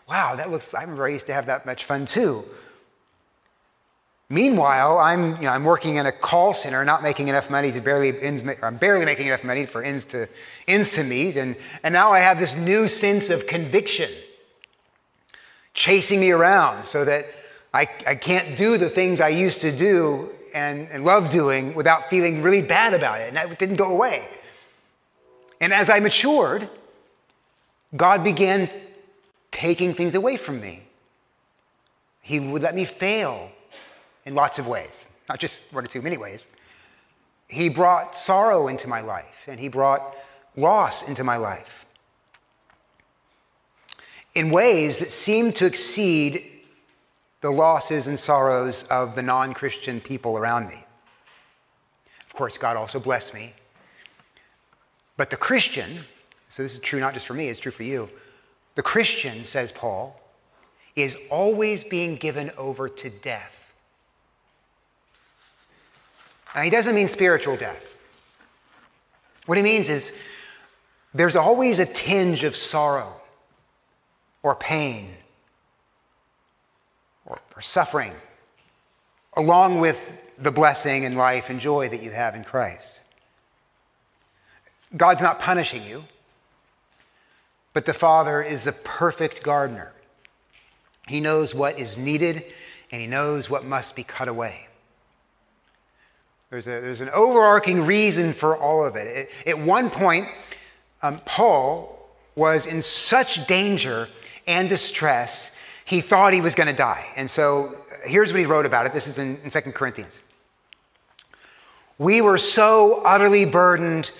Wow, 0.07 0.35
that 0.35 0.51
looks, 0.51 0.73
I 0.73 0.81
remember 0.81 1.05
I 1.05 1.09
used 1.09 1.27
to 1.27 1.33
have 1.33 1.47
that 1.47 1.65
much 1.65 1.83
fun 1.83 2.05
too. 2.05 2.45
Meanwhile, 4.29 4.97
I'm, 4.97 5.37
you 5.37 5.43
know, 5.43 5.51
I'm 5.51 5.63
working 5.63 5.95
in 5.95 6.05
a 6.05 6.11
call 6.11 6.53
center, 6.53 6.83
not 6.83 7.01
making 7.01 7.29
enough 7.29 7.49
money 7.49 7.71
to 7.71 7.79
barely 7.79 8.19
ends, 8.21 8.43
I'm 8.61 8.77
barely 8.77 9.05
making 9.05 9.27
enough 9.27 9.43
money 9.43 9.65
for 9.65 9.81
ends 9.81 10.03
to, 10.05 10.27
ends 10.67 10.89
to 10.91 11.03
meet. 11.03 11.37
And, 11.37 11.55
and 11.81 11.93
now 11.93 12.11
I 12.11 12.19
have 12.19 12.37
this 12.37 12.55
new 12.55 12.87
sense 12.87 13.29
of 13.29 13.47
conviction 13.47 14.11
chasing 15.73 16.19
me 16.19 16.31
around 16.31 16.85
so 16.85 17.05
that 17.05 17.25
I, 17.73 17.87
I 18.05 18.15
can't 18.15 18.57
do 18.57 18.77
the 18.77 18.89
things 18.89 19.21
I 19.21 19.29
used 19.29 19.61
to 19.61 19.71
do 19.71 20.31
and, 20.53 20.87
and 20.89 21.03
love 21.03 21.29
doing 21.29 21.73
without 21.75 22.09
feeling 22.09 22.41
really 22.41 22.61
bad 22.61 22.93
about 22.93 23.21
it. 23.21 23.27
And 23.27 23.37
that 23.37 23.57
didn't 23.59 23.75
go 23.75 23.91
away. 23.91 24.27
And 25.59 25.73
as 25.73 25.89
I 25.89 25.99
matured, 25.99 26.69
God 27.95 28.23
began 28.23 28.69
taking 29.51 29.93
things 29.93 30.13
away 30.15 30.37
from 30.37 30.59
me. 30.59 30.83
He 32.21 32.39
would 32.39 32.61
let 32.61 32.75
me 32.75 32.85
fail 32.85 33.51
in 34.25 34.35
lots 34.35 34.59
of 34.59 34.67
ways, 34.67 35.07
not 35.29 35.39
just 35.39 35.63
one 35.71 35.85
or 35.85 35.87
two, 35.87 36.01
many 36.01 36.17
ways. 36.17 36.45
He 37.47 37.69
brought 37.69 38.15
sorrow 38.15 38.67
into 38.67 38.89
my 38.89 38.99
life, 38.99 39.45
and 39.47 39.59
He 39.59 39.69
brought 39.69 40.15
loss 40.55 41.03
into 41.03 41.23
my 41.23 41.37
life 41.37 41.85
in 44.37 44.51
ways 44.51 44.99
that 44.99 45.09
seemed 45.09 45.55
to 45.55 45.65
exceed 45.65 46.56
the 47.47 47.51
losses 47.51 48.07
and 48.07 48.19
sorrows 48.19 48.83
of 48.89 49.15
the 49.15 49.21
non 49.21 49.53
Christian 49.53 50.01
people 50.01 50.37
around 50.37 50.67
me. 50.67 50.83
Of 52.25 52.33
course, 52.33 52.57
God 52.57 52.75
also 52.75 52.99
blessed 52.99 53.33
me. 53.33 53.53
But 55.15 55.29
the 55.29 55.37
Christian, 55.37 55.99
so 56.49 56.61
this 56.61 56.73
is 56.73 56.79
true 56.79 56.99
not 56.99 57.13
just 57.13 57.25
for 57.25 57.33
me, 57.33 57.47
it's 57.47 57.59
true 57.59 57.71
for 57.71 57.83
you. 57.83 58.09
The 58.75 58.83
Christian, 58.83 59.45
says 59.45 59.71
Paul, 59.71 60.19
is 60.97 61.17
always 61.31 61.85
being 61.85 62.17
given 62.17 62.51
over 62.57 62.89
to 62.89 63.09
death 63.09 63.57
now, 66.57 66.63
he 66.63 66.71
doesn't 66.71 66.95
mean 66.95 67.07
spiritual 67.07 67.55
death. 67.55 67.95
What 69.45 69.59
he 69.59 69.63
means 69.63 69.89
is 69.89 70.11
there's 71.13 71.35
always 71.35 71.77
a 71.77 71.85
tinge 71.85 72.43
of 72.43 72.55
sorrow 72.55 73.13
or 74.41 74.55
pain 74.55 75.13
or, 77.57 77.61
suffering 77.61 78.13
along 79.35 79.79
with 79.79 79.97
the 80.37 80.51
blessing 80.51 81.05
and 81.05 81.17
life 81.17 81.49
and 81.49 81.59
joy 81.59 81.89
that 81.89 82.03
you 82.03 82.11
have 82.11 82.35
in 82.35 82.43
Christ. 82.43 83.01
God's 84.95 85.21
not 85.21 85.39
punishing 85.39 85.83
you, 85.83 86.05
but 87.73 87.85
the 87.85 87.93
Father 87.93 88.41
is 88.41 88.63
the 88.63 88.71
perfect 88.71 89.43
gardener. 89.43 89.91
He 91.07 91.19
knows 91.19 91.53
what 91.53 91.79
is 91.79 91.97
needed 91.97 92.43
and 92.91 93.01
he 93.01 93.07
knows 93.07 93.49
what 93.49 93.65
must 93.65 93.95
be 93.95 94.03
cut 94.03 94.27
away. 94.27 94.67
There's, 96.49 96.67
a, 96.67 96.79
there's 96.79 97.01
an 97.01 97.09
overarching 97.09 97.85
reason 97.85 98.33
for 98.33 98.55
all 98.55 98.85
of 98.85 98.95
it. 98.95 99.29
At 99.45 99.59
one 99.59 99.89
point, 99.89 100.27
um, 101.01 101.19
Paul 101.25 102.09
was 102.35 102.65
in 102.65 102.81
such 102.81 103.45
danger 103.47 104.07
and 104.47 104.69
distress, 104.69 105.51
he 105.87 106.01
thought 106.01 106.33
he 106.33 106.41
was 106.41 106.53
going 106.53 106.67
to 106.67 106.75
die. 106.75 107.05
And 107.15 107.31
so 107.31 107.73
here's 108.03 108.33
what 108.33 108.39
he 108.39 108.45
wrote 108.45 108.65
about 108.65 108.85
it. 108.85 108.93
This 108.93 109.07
is 109.07 109.17
in, 109.17 109.39
in 109.41 109.49
2 109.49 109.61
Corinthians. 109.71 110.19
We 111.97 112.19
were 112.19 112.37
so 112.37 113.01
utterly 113.05 113.45
burdened 113.45 114.11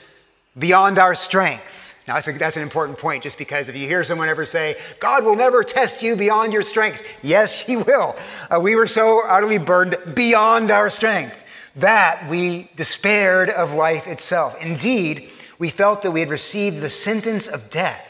beyond 0.58 0.98
our 0.98 1.14
strength. 1.14 1.94
Now, 2.08 2.14
that's, 2.14 2.30
a, 2.30 2.32
that's, 2.32 2.56
an 2.56 2.64
important 2.64 2.98
point 2.98 3.22
just 3.22 3.38
because 3.38 3.68
if 3.68 3.76
you 3.76 3.86
hear 3.86 4.02
someone 4.06 4.30
ever 4.30 4.46
say, 4.46 4.78
God 5.02 5.26
will 5.26 5.36
never 5.36 5.62
test 5.62 6.02
you 6.02 6.16
beyond 6.16 6.54
your 6.54 6.62
strength, 6.62 7.04
yes, 7.22 7.62
He 7.62 7.76
will. 7.76 8.16
Uh, 8.50 8.62
we 8.62 8.78
were 8.78 8.88
so 8.88 9.28
utterly 9.28 9.58
burdened 9.58 10.16
beyond 10.16 10.72
our 10.72 10.90
strength 10.90 11.38
that 11.76 12.30
we 12.30 12.72
despaired 12.78 13.50
of 13.50 13.74
life 13.74 14.08
itself. 14.08 14.56
Indeed, 14.62 15.30
we 15.60 15.70
felt 15.70 16.02
that 16.04 16.12
we 16.12 16.22
had 16.22 16.30
received 16.30 16.78
the 16.78 16.90
sentence 16.90 17.50
of 17.50 17.70
death. 17.70 18.06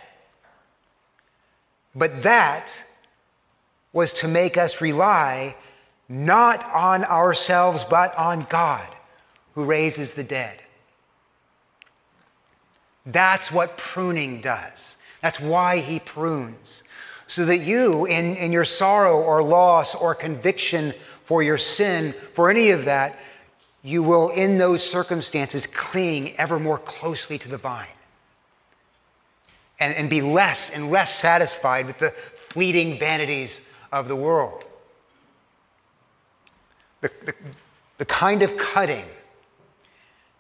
But 1.96 2.22
that 2.22 2.84
was 3.98 4.14
to 4.14 4.28
make 4.28 4.58
us 4.58 4.80
rely 4.80 5.56
not 6.08 6.64
on 6.72 7.04
ourselves, 7.04 7.84
but 7.84 8.16
on 8.16 8.46
God 8.48 8.88
who 9.56 9.66
raises 9.66 10.14
the 10.14 10.24
dead. 10.24 10.60
That's 13.08 13.52
what 13.52 13.76
pruning 13.76 14.40
does. 14.40 14.98
That's 15.24 15.40
why 15.40 15.78
he 15.80 16.00
prunes. 16.00 16.84
So 17.26 17.44
that 17.46 17.58
you, 17.58 18.06
in, 18.06 18.36
in 18.36 18.52
your 18.52 18.66
sorrow 18.66 19.20
or 19.20 19.42
loss 19.42 19.96
or 19.96 20.14
conviction 20.14 20.94
for 21.26 21.42
your 21.42 21.58
sin, 21.58 22.14
for 22.36 22.52
any 22.52 22.70
of 22.70 22.86
that, 22.86 23.18
you 23.82 24.04
will, 24.04 24.30
in 24.30 24.60
those 24.60 24.88
circumstances, 24.88 25.66
cling 25.66 26.36
ever 26.36 26.60
more 26.60 26.78
closely 26.78 27.40
to 27.40 27.50
the 27.50 27.58
vine 27.58 27.88
and, 29.80 29.96
and 29.96 30.08
be 30.08 30.22
less 30.22 30.70
and 30.70 30.92
less 30.92 31.16
satisfied 31.16 31.88
with 31.88 31.98
the 31.98 32.12
fleeting 32.12 33.00
vanities 33.00 33.64
of 33.92 34.08
the 34.08 34.16
world. 34.16 34.64
The, 37.02 37.12
the, 37.26 37.34
the 38.00 38.06
kind 38.06 38.44
of 38.44 38.58
cutting 38.58 39.06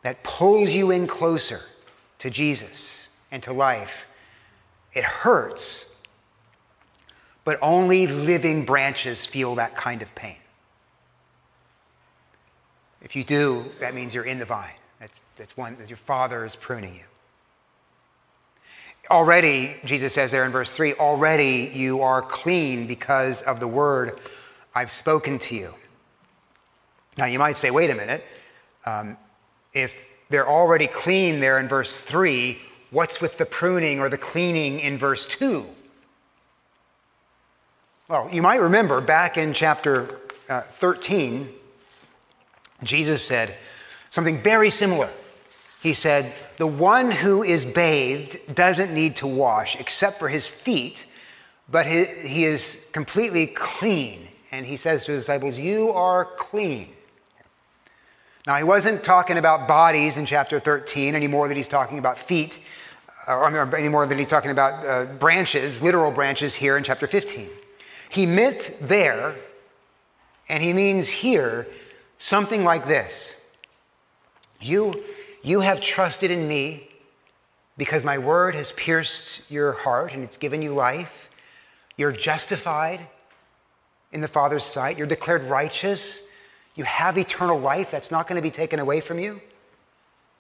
that 0.02 0.24
pulls 0.24 0.74
you 0.74 0.92
in 0.92 1.08
closer 1.08 1.62
to 2.20 2.30
Jesus 2.30 3.10
and 3.32 3.44
to 3.44 3.54
life, 3.54 4.06
it 4.94 5.04
hurts, 5.04 5.88
but 7.44 7.60
only 7.62 8.08
living 8.08 8.66
branches 8.66 9.26
feel 9.26 9.56
that 9.56 9.76
kind 9.76 10.02
of 10.02 10.14
pain. 10.16 10.38
If 13.02 13.16
you 13.16 13.24
do, 13.24 13.72
that 13.80 13.94
means 13.94 14.14
you're 14.14 14.24
in 14.24 14.40
the 14.40 14.46
vine. 14.46 14.72
That's, 15.00 15.24
that's 15.36 15.56
one, 15.56 15.78
your 15.88 15.98
Father 15.98 16.44
is 16.44 16.56
pruning 16.56 16.96
you. 16.96 17.04
Already, 19.10 19.78
Jesus 19.86 20.14
says 20.14 20.32
there 20.32 20.44
in 20.44 20.52
verse 20.52 20.74
3, 20.74 20.96
already 20.96 21.72
you 21.74 22.02
are 22.02 22.22
clean 22.22 22.88
because 22.88 23.42
of 23.42 23.60
the 23.60 23.68
word 23.68 24.20
I've 24.76 24.92
spoken 24.92 25.40
to 25.40 25.56
you. 25.56 25.74
Now, 27.18 27.26
you 27.26 27.40
might 27.40 27.58
say, 27.58 27.72
wait 27.72 27.90
a 27.90 27.96
minute. 27.96 28.26
Um, 28.86 29.18
if 29.74 29.94
they're 30.30 30.48
already 30.48 30.88
clean 30.88 31.40
there 31.40 31.58
in 31.58 31.68
verse 31.68 31.96
3, 31.96 32.60
what's 32.92 33.22
with 33.22 33.38
the 33.38 33.46
pruning 33.46 34.00
or 34.00 34.10
the 34.10 34.18
cleaning 34.18 34.80
in 34.80 34.98
verse 34.98 35.26
2? 35.26 35.66
Well, 38.10 38.30
you 38.32 38.42
might 38.42 38.62
remember 38.62 39.02
back 39.02 39.38
in 39.38 39.54
chapter 39.54 40.20
uh, 40.50 40.62
13, 40.62 41.50
Jesus 42.84 43.22
said 43.24 43.56
something 44.12 44.42
very 44.42 44.70
similar. 44.70 45.10
He 45.88 45.94
said, 45.94 46.34
The 46.58 46.68
one 46.68 47.12
who 47.12 47.44
is 47.44 47.64
bathed 47.64 48.54
doesn't 48.54 48.94
need 48.94 49.16
to 49.18 49.28
wash 49.28 49.78
except 49.80 50.20
for 50.20 50.28
his 50.28 50.50
feet, 50.50 51.06
but 51.72 51.86
he, 51.86 52.44
is 52.44 52.82
completely 52.92 53.48
clean. 53.48 54.28
And 54.52 54.66
he 54.66 54.76
says 54.76 55.06
to 55.06 55.14
his 55.14 55.22
disciples, 55.22 55.58
You 55.58 55.92
are 55.92 56.26
clean. 56.26 56.90
Now, 58.46 58.58
he 58.58 58.66
wasn't 58.66 59.02
talking 59.02 59.38
about 59.38 59.66
bodies 59.66 60.18
in 60.18 60.26
chapter 60.26 60.60
13 60.60 61.16
any 61.16 61.28
more 61.28 61.48
than 61.48 61.56
he's 61.56 61.70
talking 61.70 62.00
about 62.00 62.20
feet, 62.20 62.60
or 63.26 63.48
any 63.78 63.88
more 63.88 64.06
than 64.06 64.18
he's 64.18 64.28
talking 64.28 64.52
about 64.52 64.86
uh, 64.86 65.06
branches, 65.06 65.82
literal 65.82 66.12
branches 66.12 66.56
here 66.56 66.76
in 66.76 66.84
chapter 66.84 67.08
15. 67.08 67.48
He 68.10 68.26
meant 68.26 68.76
there, 68.82 69.36
and 70.50 70.62
he 70.62 70.74
means 70.74 71.08
here, 71.08 71.66
something 72.18 72.66
like 72.66 72.88
this 72.88 73.38
You, 74.60 75.02
you 75.48 75.62
have 75.62 75.82
trusted 75.82 76.32
in 76.32 76.48
me 76.48 76.90
because 77.78 78.04
my 78.04 78.18
word 78.18 78.56
has 78.56 78.72
pierced 78.74 79.42
your 79.50 79.74
heart 79.74 80.14
and 80.14 80.24
it's 80.24 80.38
given 80.38 80.62
you 80.62 80.72
life. 80.74 81.30
You're 81.96 82.12
justified 82.12 83.08
in 84.12 84.22
the 84.22 84.28
Father's 84.28 84.64
sight. 84.64 84.98
You're 84.98 85.08
declared 85.08 85.44
righteous. 85.44 86.24
You 86.76 86.84
have 86.84 87.18
eternal 87.18 87.60
life 87.60 87.92
that's 87.92 88.12
not 88.12 88.28
going 88.28 88.36
to 88.38 88.42
be 88.42 88.52
taken 88.52 88.80
away 88.80 89.00
from 89.00 89.20
you. 89.20 89.42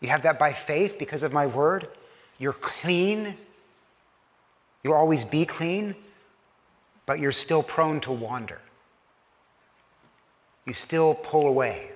You 0.01 0.09
have 0.09 0.23
that 0.23 0.37
by 0.37 0.53
faith 0.53 0.97
because 0.99 1.23
of 1.23 1.33
my 1.33 1.47
word. 1.47 1.87
You're 2.37 2.53
clean. 2.53 3.35
You'll 4.83 4.93
always 4.93 5.23
be 5.23 5.45
clean, 5.45 5.95
but 7.05 7.19
you're 7.19 7.31
still 7.31 7.63
prone 7.63 7.99
to 8.01 8.11
wander 8.11 8.59
you 10.67 10.73
still 10.73 11.15
pull 11.15 11.47
away. 11.47 11.91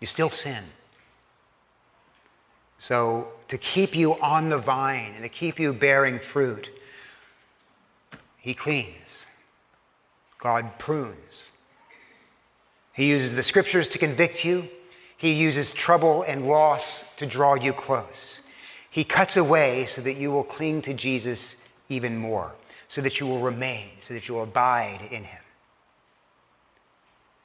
You 0.00 0.06
still 0.06 0.30
sin. 0.30 0.64
So, 2.78 3.28
to 3.48 3.56
keep 3.56 3.96
you 3.96 4.20
on 4.20 4.50
the 4.50 4.58
vine 4.58 5.12
and 5.14 5.22
to 5.22 5.28
keep 5.28 5.58
you 5.58 5.72
bearing 5.72 6.18
fruit, 6.18 6.68
He 8.38 8.52
cleans. 8.52 9.26
God 10.38 10.78
prunes. 10.78 11.52
He 12.92 13.08
uses 13.08 13.34
the 13.34 13.42
scriptures 13.42 13.88
to 13.88 13.98
convict 13.98 14.44
you. 14.44 14.68
He 15.16 15.32
uses 15.32 15.72
trouble 15.72 16.22
and 16.22 16.46
loss 16.46 17.04
to 17.16 17.26
draw 17.26 17.54
you 17.54 17.72
close. 17.72 18.42
He 18.90 19.04
cuts 19.04 19.36
away 19.36 19.86
so 19.86 20.02
that 20.02 20.16
you 20.16 20.30
will 20.30 20.44
cling 20.44 20.82
to 20.82 20.94
Jesus 20.94 21.56
even 21.88 22.16
more, 22.16 22.52
so 22.88 23.00
that 23.00 23.18
you 23.18 23.26
will 23.26 23.40
remain, 23.40 23.88
so 24.00 24.14
that 24.14 24.28
you 24.28 24.34
will 24.34 24.42
abide 24.42 25.00
in 25.10 25.24
Him. 25.24 25.43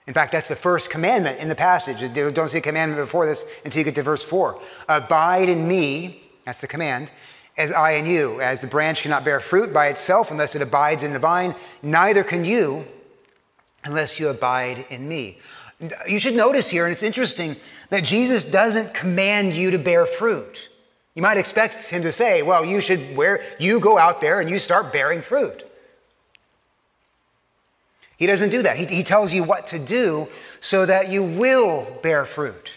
In 0.09 0.15
fact, 0.15 0.31
that's 0.31 0.47
the 0.47 0.55
first 0.55 0.89
commandment 0.89 1.39
in 1.39 1.49
the 1.49 1.55
passage. 1.55 1.99
Don't 2.33 2.49
see 2.49 2.57
a 2.57 2.61
commandment 2.61 2.99
before 2.99 3.27
this 3.27 3.45
until 3.63 3.81
you 3.81 3.85
get 3.85 3.93
to 3.93 4.01
verse 4.01 4.23
4. 4.23 4.59
Abide 4.87 5.49
in 5.49 5.67
me, 5.67 6.23
that's 6.45 6.61
the 6.61 6.67
command, 6.67 7.11
as 7.59 7.71
I 7.71 7.91
in 7.91 8.07
you. 8.07 8.41
As 8.41 8.61
the 8.61 8.65
branch 8.65 9.03
cannot 9.03 9.23
bear 9.23 9.39
fruit 9.39 9.71
by 9.71 9.85
itself 9.89 10.31
unless 10.31 10.55
it 10.55 10.63
abides 10.63 11.03
in 11.03 11.13
the 11.13 11.19
vine, 11.19 11.53
neither 11.83 12.23
can 12.23 12.43
you 12.43 12.85
unless 13.83 14.19
you 14.19 14.29
abide 14.29 14.83
in 14.89 15.07
me. 15.07 15.37
You 16.07 16.19
should 16.19 16.35
notice 16.35 16.71
here, 16.71 16.85
and 16.85 16.91
it's 16.91 17.03
interesting, 17.03 17.55
that 17.91 18.03
Jesus 18.03 18.45
doesn't 18.45 18.95
command 18.95 19.53
you 19.53 19.69
to 19.69 19.77
bear 19.77 20.07
fruit. 20.07 20.69
You 21.13 21.21
might 21.21 21.37
expect 21.37 21.87
him 21.87 22.01
to 22.01 22.11
say, 22.11 22.41
well, 22.41 22.65
you 22.65 22.81
should 22.81 23.15
wear, 23.15 23.43
you 23.59 23.79
go 23.79 23.99
out 23.99 24.21
there 24.21 24.41
and 24.41 24.49
you 24.49 24.57
start 24.57 24.91
bearing 24.91 25.21
fruit. 25.21 25.68
He 28.19 28.25
doesn't 28.25 28.49
do 28.49 28.61
that. 28.63 28.75
He, 28.75 28.85
he 28.85 29.01
tells 29.01 29.33
you 29.33 29.43
what 29.43 29.65
to 29.67 29.79
do 29.79 30.27
so 30.59 30.85
that 30.85 31.09
you 31.09 31.23
will 31.23 31.87
bear 32.03 32.25
fruit. 32.25 32.71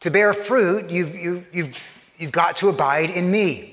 To 0.00 0.10
bear 0.10 0.34
fruit, 0.34 0.90
you've, 0.90 1.14
you, 1.14 1.46
you've, 1.50 1.82
you've 2.18 2.30
got 2.30 2.56
to 2.56 2.68
abide 2.68 3.08
in 3.08 3.30
me. 3.30 3.70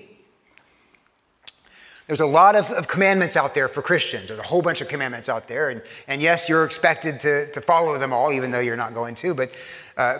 There's 2.07 2.21
a 2.21 2.25
lot 2.25 2.55
of, 2.55 2.71
of, 2.71 2.87
commandments 2.87 3.35
out 3.35 3.53
there 3.53 3.67
for 3.67 3.81
Christians. 3.81 4.29
There's 4.29 4.39
a 4.39 4.43
whole 4.43 4.61
bunch 4.61 4.79
of 4.79 4.87
commandments 4.87 5.27
out 5.27 5.49
there. 5.49 5.69
And, 5.69 5.81
and 6.07 6.21
yes, 6.21 6.47
you're 6.47 6.63
expected 6.63 7.19
to, 7.21 7.51
to 7.51 7.61
follow 7.61 7.97
them 7.97 8.13
all, 8.13 8.31
even 8.31 8.51
though 8.51 8.59
you're 8.59 8.77
not 8.77 8.93
going 8.93 9.15
to. 9.15 9.33
But, 9.33 9.51
uh, 9.97 10.19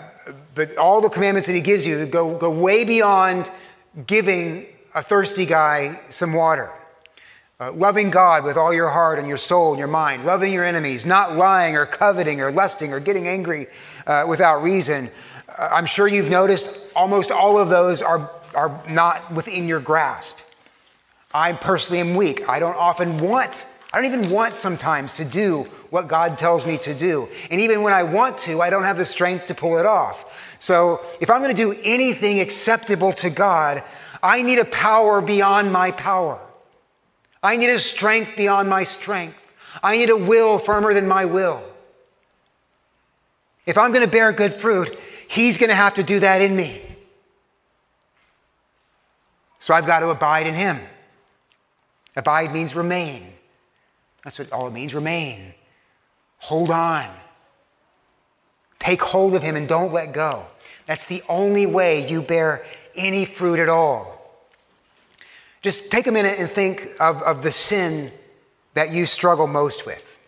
but 0.54 0.76
all 0.76 1.00
the 1.00 1.08
commandments 1.08 1.46
that 1.46 1.54
he 1.54 1.60
gives 1.62 1.86
you 1.86 2.04
go, 2.04 2.36
go 2.36 2.50
way 2.50 2.84
beyond 2.84 3.50
giving 4.06 4.66
a 4.94 5.02
thirsty 5.02 5.46
guy 5.46 5.98
some 6.10 6.34
water. 6.34 6.70
Uh, 7.62 7.70
loving 7.74 8.10
God 8.10 8.42
with 8.42 8.56
all 8.56 8.74
your 8.74 8.88
heart 8.88 9.20
and 9.20 9.28
your 9.28 9.36
soul 9.36 9.70
and 9.70 9.78
your 9.78 9.86
mind, 9.86 10.24
loving 10.24 10.52
your 10.52 10.64
enemies, 10.64 11.06
not 11.06 11.36
lying 11.36 11.76
or 11.76 11.86
coveting 11.86 12.40
or 12.40 12.50
lusting 12.50 12.92
or 12.92 12.98
getting 12.98 13.28
angry 13.28 13.68
uh, 14.04 14.24
without 14.26 14.64
reason. 14.64 15.08
Uh, 15.48 15.68
I'm 15.70 15.86
sure 15.86 16.08
you've 16.08 16.28
noticed 16.28 16.68
almost 16.96 17.30
all 17.30 17.60
of 17.60 17.68
those 17.68 18.02
are, 18.02 18.28
are 18.56 18.82
not 18.88 19.32
within 19.32 19.68
your 19.68 19.78
grasp. 19.78 20.38
I 21.32 21.52
personally 21.52 22.00
am 22.00 22.16
weak. 22.16 22.48
I 22.48 22.58
don't 22.58 22.74
often 22.74 23.18
want, 23.18 23.64
I 23.92 24.02
don't 24.02 24.12
even 24.12 24.28
want 24.28 24.56
sometimes 24.56 25.14
to 25.14 25.24
do 25.24 25.62
what 25.90 26.08
God 26.08 26.36
tells 26.38 26.66
me 26.66 26.78
to 26.78 26.94
do. 26.94 27.28
And 27.48 27.60
even 27.60 27.82
when 27.82 27.92
I 27.92 28.02
want 28.02 28.38
to, 28.38 28.60
I 28.60 28.70
don't 28.70 28.82
have 28.82 28.98
the 28.98 29.04
strength 29.04 29.46
to 29.46 29.54
pull 29.54 29.78
it 29.78 29.86
off. 29.86 30.56
So 30.58 31.00
if 31.20 31.30
I'm 31.30 31.40
going 31.40 31.54
to 31.54 31.62
do 31.62 31.78
anything 31.84 32.40
acceptable 32.40 33.12
to 33.12 33.30
God, 33.30 33.84
I 34.20 34.42
need 34.42 34.58
a 34.58 34.64
power 34.64 35.20
beyond 35.20 35.72
my 35.72 35.92
power. 35.92 36.40
I 37.42 37.56
need 37.56 37.70
a 37.70 37.78
strength 37.78 38.36
beyond 38.36 38.68
my 38.68 38.84
strength. 38.84 39.38
I 39.82 39.96
need 39.96 40.10
a 40.10 40.16
will 40.16 40.58
firmer 40.58 40.94
than 40.94 41.08
my 41.08 41.24
will. 41.24 41.62
If 43.66 43.78
I'm 43.78 43.92
going 43.92 44.04
to 44.04 44.10
bear 44.10 44.32
good 44.32 44.54
fruit, 44.54 44.98
He's 45.28 45.56
going 45.56 45.70
to 45.70 45.74
have 45.74 45.94
to 45.94 46.02
do 46.02 46.20
that 46.20 46.42
in 46.42 46.54
me. 46.54 46.82
So 49.60 49.72
I've 49.72 49.86
got 49.86 50.00
to 50.00 50.10
abide 50.10 50.46
in 50.46 50.54
Him. 50.54 50.78
Abide 52.16 52.52
means 52.52 52.76
remain. 52.76 53.32
That's 54.24 54.38
what 54.38 54.52
all 54.52 54.66
it 54.66 54.72
means 54.72 54.94
remain. 54.94 55.54
Hold 56.38 56.70
on. 56.70 57.08
Take 58.78 59.00
hold 59.00 59.34
of 59.34 59.42
Him 59.42 59.56
and 59.56 59.66
don't 59.66 59.92
let 59.92 60.12
go. 60.12 60.44
That's 60.86 61.06
the 61.06 61.22
only 61.28 61.66
way 61.66 62.06
you 62.08 62.20
bear 62.20 62.64
any 62.94 63.24
fruit 63.24 63.58
at 63.58 63.68
all. 63.68 64.21
Just 65.62 65.90
take 65.90 66.08
a 66.08 66.12
minute 66.12 66.38
and 66.38 66.50
think 66.50 66.88
of, 67.00 67.22
of 67.22 67.42
the 67.42 67.52
sin 67.52 68.12
that 68.74 68.92
you 68.92 69.06
struggle 69.06 69.46
most 69.46 69.86
with. 69.86 70.18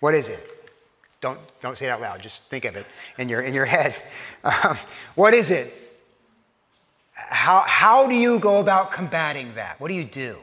What 0.00 0.14
is 0.14 0.28
it? 0.28 0.50
Don't, 1.20 1.38
don't 1.62 1.78
say 1.78 1.86
it 1.86 1.88
out 1.88 2.00
loud, 2.00 2.20
just 2.20 2.42
think 2.44 2.64
of 2.64 2.76
it 2.76 2.86
in 3.18 3.28
your, 3.28 3.40
in 3.40 3.54
your 3.54 3.66
head. 3.66 3.94
Um, 4.44 4.76
what 5.14 5.32
is 5.32 5.50
it? 5.50 5.72
How, 7.14 7.60
how 7.60 8.06
do 8.06 8.14
you 8.14 8.38
go 8.38 8.60
about 8.60 8.92
combating 8.92 9.54
that? 9.54 9.80
What 9.80 9.88
do 9.88 9.94
you 9.94 10.04
do? 10.04 10.36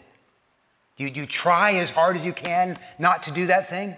You, 0.97 1.07
you 1.09 1.27
try 1.27 1.73
as 1.73 1.91
hard 1.91 2.15
as 2.15 2.25
you 2.25 2.33
can 2.33 2.79
not 2.97 3.21
to 3.23 3.31
do 3.31 3.45
that 3.45 3.69
thing? 3.69 3.95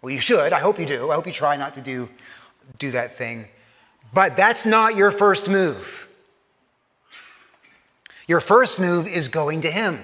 Well, 0.00 0.10
you 0.10 0.20
should. 0.20 0.54
I 0.54 0.58
hope 0.58 0.80
you 0.80 0.86
do. 0.86 1.10
I 1.10 1.16
hope 1.16 1.26
you 1.26 1.34
try 1.34 1.58
not 1.58 1.74
to 1.74 1.82
do, 1.82 2.08
do 2.78 2.92
that 2.92 3.18
thing. 3.18 3.48
But 4.14 4.36
that's 4.36 4.64
not 4.64 4.96
your 4.96 5.10
first 5.10 5.48
move. 5.48 6.07
Your 8.28 8.40
first 8.40 8.78
move 8.78 9.08
is 9.08 9.28
going 9.28 9.62
to 9.62 9.70
Him. 9.70 9.98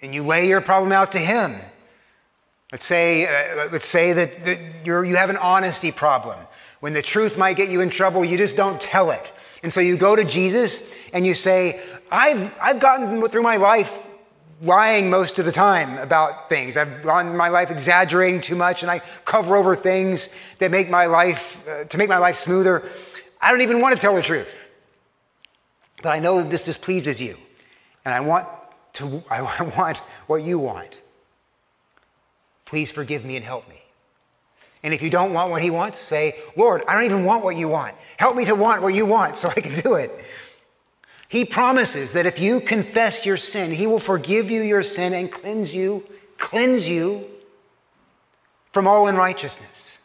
And 0.00 0.14
you 0.14 0.22
lay 0.22 0.48
your 0.48 0.60
problem 0.60 0.92
out 0.92 1.12
to 1.12 1.18
Him. 1.18 1.56
Let's 2.72 2.84
say, 2.84 3.26
uh, 3.26 3.68
let's 3.72 3.86
say 3.86 4.12
that, 4.12 4.44
that 4.44 4.58
you 4.84 5.16
have 5.16 5.30
an 5.30 5.36
honesty 5.36 5.92
problem. 5.92 6.38
When 6.80 6.92
the 6.92 7.02
truth 7.02 7.36
might 7.36 7.56
get 7.56 7.68
you 7.68 7.80
in 7.80 7.90
trouble, 7.90 8.24
you 8.24 8.38
just 8.38 8.56
don't 8.56 8.80
tell 8.80 9.10
it. 9.10 9.22
And 9.62 9.72
so 9.72 9.80
you 9.80 9.96
go 9.96 10.14
to 10.14 10.24
Jesus 10.24 10.82
and 11.12 11.26
you 11.26 11.34
say, 11.34 11.80
I've, 12.10 12.52
I've 12.60 12.78
gotten 12.78 13.26
through 13.28 13.42
my 13.42 13.56
life 13.56 13.92
lying 14.62 15.10
most 15.10 15.38
of 15.38 15.44
the 15.44 15.52
time 15.52 15.98
about 15.98 16.48
things. 16.48 16.76
I've 16.76 17.02
gone 17.02 17.36
my 17.36 17.48
life 17.48 17.70
exaggerating 17.70 18.40
too 18.40 18.56
much 18.56 18.82
and 18.82 18.90
I 18.90 19.00
cover 19.24 19.56
over 19.56 19.74
things 19.74 20.28
that 20.60 20.70
make 20.70 20.88
my 20.88 21.06
life, 21.06 21.56
uh, 21.68 21.84
to 21.84 21.98
make 21.98 22.08
my 22.08 22.18
life 22.18 22.36
smoother. 22.36 22.84
I 23.40 23.50
don't 23.50 23.60
even 23.60 23.80
want 23.80 23.94
to 23.94 24.00
tell 24.00 24.14
the 24.14 24.22
truth. 24.22 24.65
But 26.02 26.10
I 26.10 26.18
know 26.18 26.40
that 26.40 26.50
this 26.50 26.64
displeases 26.64 27.20
you, 27.20 27.36
and 28.04 28.14
I 28.14 28.20
want, 28.20 28.46
to, 28.94 29.22
I 29.30 29.42
want 29.62 29.98
what 30.26 30.42
you 30.42 30.58
want. 30.58 30.98
Please 32.64 32.90
forgive 32.90 33.24
me 33.24 33.36
and 33.36 33.44
help 33.44 33.68
me. 33.68 33.80
And 34.82 34.92
if 34.92 35.02
you 35.02 35.10
don't 35.10 35.32
want 35.32 35.50
what 35.50 35.62
he 35.62 35.70
wants, 35.70 35.98
say, 35.98 36.38
Lord, 36.56 36.82
I 36.86 36.94
don't 36.94 37.04
even 37.04 37.24
want 37.24 37.42
what 37.42 37.56
you 37.56 37.68
want. 37.68 37.94
Help 38.18 38.36
me 38.36 38.44
to 38.44 38.54
want 38.54 38.82
what 38.82 38.94
you 38.94 39.06
want 39.06 39.36
so 39.36 39.48
I 39.48 39.60
can 39.60 39.80
do 39.80 39.94
it. 39.94 40.12
He 41.28 41.44
promises 41.44 42.12
that 42.12 42.26
if 42.26 42.38
you 42.38 42.60
confess 42.60 43.26
your 43.26 43.36
sin, 43.36 43.72
he 43.72 43.86
will 43.86 43.98
forgive 43.98 44.50
you 44.50 44.62
your 44.62 44.82
sin 44.82 45.12
and 45.12 45.30
cleanse 45.30 45.74
you, 45.74 46.04
cleanse 46.38 46.88
you 46.88 47.24
from 48.72 48.86
all 48.86 49.08
unrighteousness. 49.08 50.00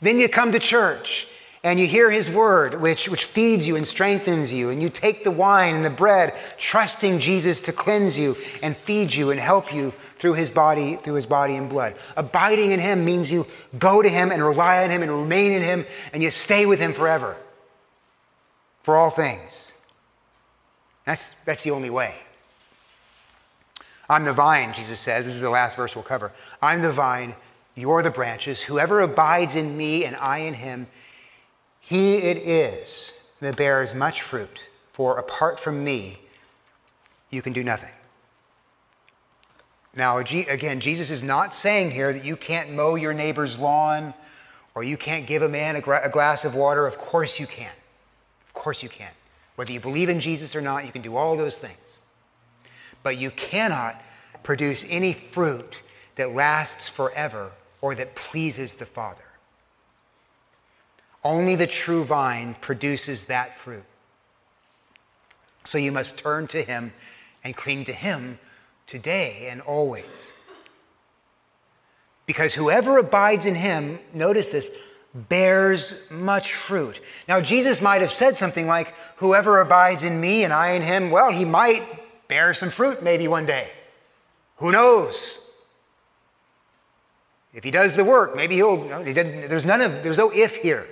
Then 0.00 0.20
you 0.20 0.28
come 0.28 0.52
to 0.52 0.58
church 0.58 1.26
and 1.66 1.80
you 1.80 1.86
hear 1.88 2.12
his 2.12 2.30
word, 2.30 2.80
which, 2.80 3.08
which 3.08 3.24
feeds 3.24 3.66
you 3.66 3.74
and 3.74 3.84
strengthens 3.84 4.52
you, 4.52 4.70
and 4.70 4.80
you 4.80 4.88
take 4.88 5.24
the 5.24 5.32
wine 5.32 5.74
and 5.74 5.84
the 5.84 5.90
bread, 5.90 6.32
trusting 6.58 7.18
Jesus 7.18 7.60
to 7.62 7.72
cleanse 7.72 8.16
you 8.16 8.36
and 8.62 8.76
feed 8.76 9.12
you 9.12 9.32
and 9.32 9.40
help 9.40 9.74
you 9.74 9.90
through 10.20 10.34
his 10.34 10.48
body, 10.48 10.94
through 10.94 11.14
his 11.14 11.26
body 11.26 11.56
and 11.56 11.68
blood. 11.68 11.96
Abiding 12.16 12.70
in 12.70 12.78
him 12.78 13.04
means 13.04 13.32
you 13.32 13.48
go 13.80 14.00
to 14.00 14.08
him 14.08 14.30
and 14.30 14.44
rely 14.44 14.84
on 14.84 14.90
him 14.90 15.02
and 15.02 15.10
remain 15.10 15.50
in 15.50 15.62
him, 15.62 15.84
and 16.12 16.22
you 16.22 16.30
stay 16.30 16.66
with 16.66 16.78
him 16.78 16.92
forever. 16.92 17.36
For 18.84 18.96
all 18.96 19.10
things. 19.10 19.74
That's, 21.04 21.28
that's 21.44 21.64
the 21.64 21.72
only 21.72 21.90
way. 21.90 22.14
I'm 24.08 24.24
the 24.24 24.32
vine, 24.32 24.72
Jesus 24.72 25.00
says. 25.00 25.26
This 25.26 25.34
is 25.34 25.40
the 25.40 25.50
last 25.50 25.76
verse 25.76 25.96
we'll 25.96 26.04
cover. 26.04 26.30
I'm 26.62 26.80
the 26.80 26.92
vine, 26.92 27.34
you're 27.74 28.04
the 28.04 28.10
branches. 28.10 28.62
Whoever 28.62 29.00
abides 29.00 29.56
in 29.56 29.76
me 29.76 30.04
and 30.04 30.14
I 30.14 30.38
in 30.38 30.54
him, 30.54 30.86
he 31.86 32.16
it 32.16 32.38
is 32.38 33.12
that 33.40 33.54
bears 33.54 33.94
much 33.94 34.20
fruit, 34.20 34.58
for 34.92 35.18
apart 35.18 35.60
from 35.60 35.84
me, 35.84 36.18
you 37.30 37.42
can 37.42 37.52
do 37.52 37.62
nothing. 37.62 37.92
Now, 39.94 40.18
again, 40.18 40.80
Jesus 40.80 41.10
is 41.10 41.22
not 41.22 41.54
saying 41.54 41.92
here 41.92 42.12
that 42.12 42.24
you 42.24 42.36
can't 42.36 42.72
mow 42.72 42.96
your 42.96 43.14
neighbor's 43.14 43.56
lawn 43.56 44.14
or 44.74 44.82
you 44.82 44.96
can't 44.96 45.28
give 45.28 45.42
a 45.42 45.48
man 45.48 45.76
a, 45.76 45.80
glass 45.80 46.44
of 46.44 46.56
water. 46.56 46.88
Of 46.88 46.98
course 46.98 47.38
you 47.38 47.46
can. 47.46 47.72
Of 48.48 48.52
course 48.52 48.82
you 48.82 48.88
can. 48.88 49.12
Whether 49.54 49.72
you 49.72 49.78
believe 49.80 50.08
in 50.08 50.18
Jesus 50.18 50.56
or 50.56 50.60
not, 50.60 50.86
you 50.86 50.92
can 50.92 51.02
do 51.02 51.14
all 51.14 51.36
those 51.36 51.56
things. 51.56 52.02
But 53.04 53.16
you 53.16 53.30
cannot 53.30 54.02
produce 54.42 54.84
any 54.88 55.12
fruit 55.12 55.80
that 56.16 56.34
lasts 56.34 56.88
forever 56.88 57.52
or 57.80 57.94
that 57.94 58.16
pleases 58.16 58.74
the 58.74 58.86
Father. 58.86 59.25
Only 61.26 61.56
the 61.56 61.66
true 61.66 62.04
vine 62.04 62.54
produces 62.60 63.24
that 63.24 63.58
fruit. 63.58 63.82
So 65.64 65.76
you 65.76 65.90
must 65.90 66.16
turn 66.16 66.46
to 66.48 66.62
him 66.62 66.92
and 67.42 67.56
cling 67.56 67.82
to 67.86 67.92
him 67.92 68.38
today 68.86 69.48
and 69.50 69.60
always. 69.60 70.32
Because 72.26 72.54
whoever 72.54 72.96
abides 72.98 73.44
in 73.44 73.56
him, 73.56 73.98
notice 74.14 74.50
this, 74.50 74.70
bears 75.14 76.00
much 76.12 76.54
fruit. 76.54 77.00
Now, 77.26 77.40
Jesus 77.40 77.82
might 77.82 78.02
have 78.02 78.12
said 78.12 78.36
something 78.36 78.68
like, 78.68 78.94
Whoever 79.16 79.60
abides 79.60 80.04
in 80.04 80.20
me 80.20 80.44
and 80.44 80.52
I 80.52 80.74
in 80.74 80.82
him, 80.82 81.10
well, 81.10 81.32
he 81.32 81.44
might 81.44 81.82
bear 82.28 82.54
some 82.54 82.70
fruit 82.70 83.02
maybe 83.02 83.26
one 83.26 83.46
day. 83.46 83.68
Who 84.58 84.70
knows? 84.70 85.40
If 87.52 87.64
he 87.64 87.72
does 87.72 87.96
the 87.96 88.04
work, 88.04 88.36
maybe 88.36 88.54
he'll. 88.54 88.76
there's 88.86 89.64
none 89.64 89.80
of. 89.80 90.04
There's 90.04 90.18
no 90.18 90.30
if 90.30 90.54
here. 90.58 90.86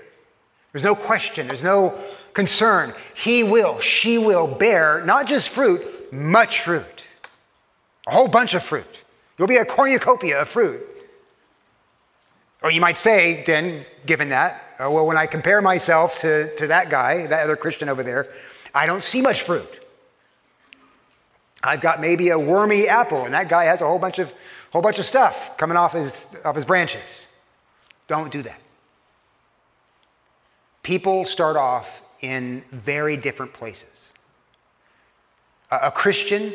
There's 0.75 0.83
no 0.83 0.97
question, 0.97 1.47
there's 1.47 1.63
no 1.63 1.97
concern. 2.33 2.95
He 3.15 3.45
will, 3.45 3.79
she 3.79 4.19
will 4.19 4.49
bear 4.49 5.05
not 5.05 5.29
just 5.29 5.51
fruit, 5.51 6.13
much 6.13 6.63
fruit. 6.63 7.05
A 8.09 8.11
whole 8.11 8.27
bunch 8.27 8.55
of 8.55 8.65
fruit. 8.65 9.03
You'll 9.39 9.47
be 9.47 9.59
a 9.59 9.65
cornucopia 9.65 10.43
of 10.43 10.49
fruit. 10.49 10.83
Or 12.61 12.73
you 12.73 12.81
might 12.81 12.99
say, 12.99 13.45
then, 13.45 13.87
given 14.05 14.31
that, 14.31 14.75
uh, 14.81 14.91
well, 14.91 15.07
when 15.07 15.17
I 15.17 15.27
compare 15.27 15.63
myself 15.63 16.17
to, 16.17 16.53
to 16.57 16.67
that 16.67 16.91
guy, 16.91 17.29
that 17.29 17.45
other 17.45 17.55
Christian 17.55 17.89
over 17.89 18.03
there, 18.03 18.27
I 18.75 18.87
don't 18.87 19.05
see 19.05 19.23
much 19.23 19.43
fruit. 19.43 19.81
I've 21.63 21.81
got 21.81 22.01
maybe 22.01 22.31
a 22.31 22.39
wormy 22.39 22.89
apple, 22.89 23.27
and 23.27 23.33
that 23.33 23.49
guy 23.49 23.67
has 23.67 23.81
a 23.81 23.87
whole 23.87 24.01
bunch 24.01 24.19
of, 24.19 24.33
whole 24.73 24.83
bunch 24.83 24.99
of 24.99 25.05
stuff 25.05 25.57
coming 25.57 25.77
off 25.77 25.93
his, 25.93 26.35
off 26.45 26.57
his 26.57 26.65
branches. 26.65 27.29
Don't 28.09 28.33
do 28.33 28.43
that. 28.43 28.59
People 30.85 31.25
start 31.25 31.57
off 31.57 32.03
in 32.21 32.63
very 32.71 33.17
different 33.17 33.55
places. 33.55 34.13
A, 35.71 35.91
Christian 35.91 36.53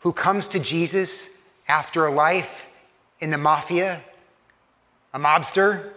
who 0.00 0.12
comes 0.12 0.48
to 0.48 0.58
Jesus 0.58 1.28
after 1.68 2.06
a 2.06 2.10
life 2.10 2.70
in 3.20 3.30
the 3.30 3.38
mafia, 3.38 4.02
a 5.14 5.20
mobster, 5.20 5.90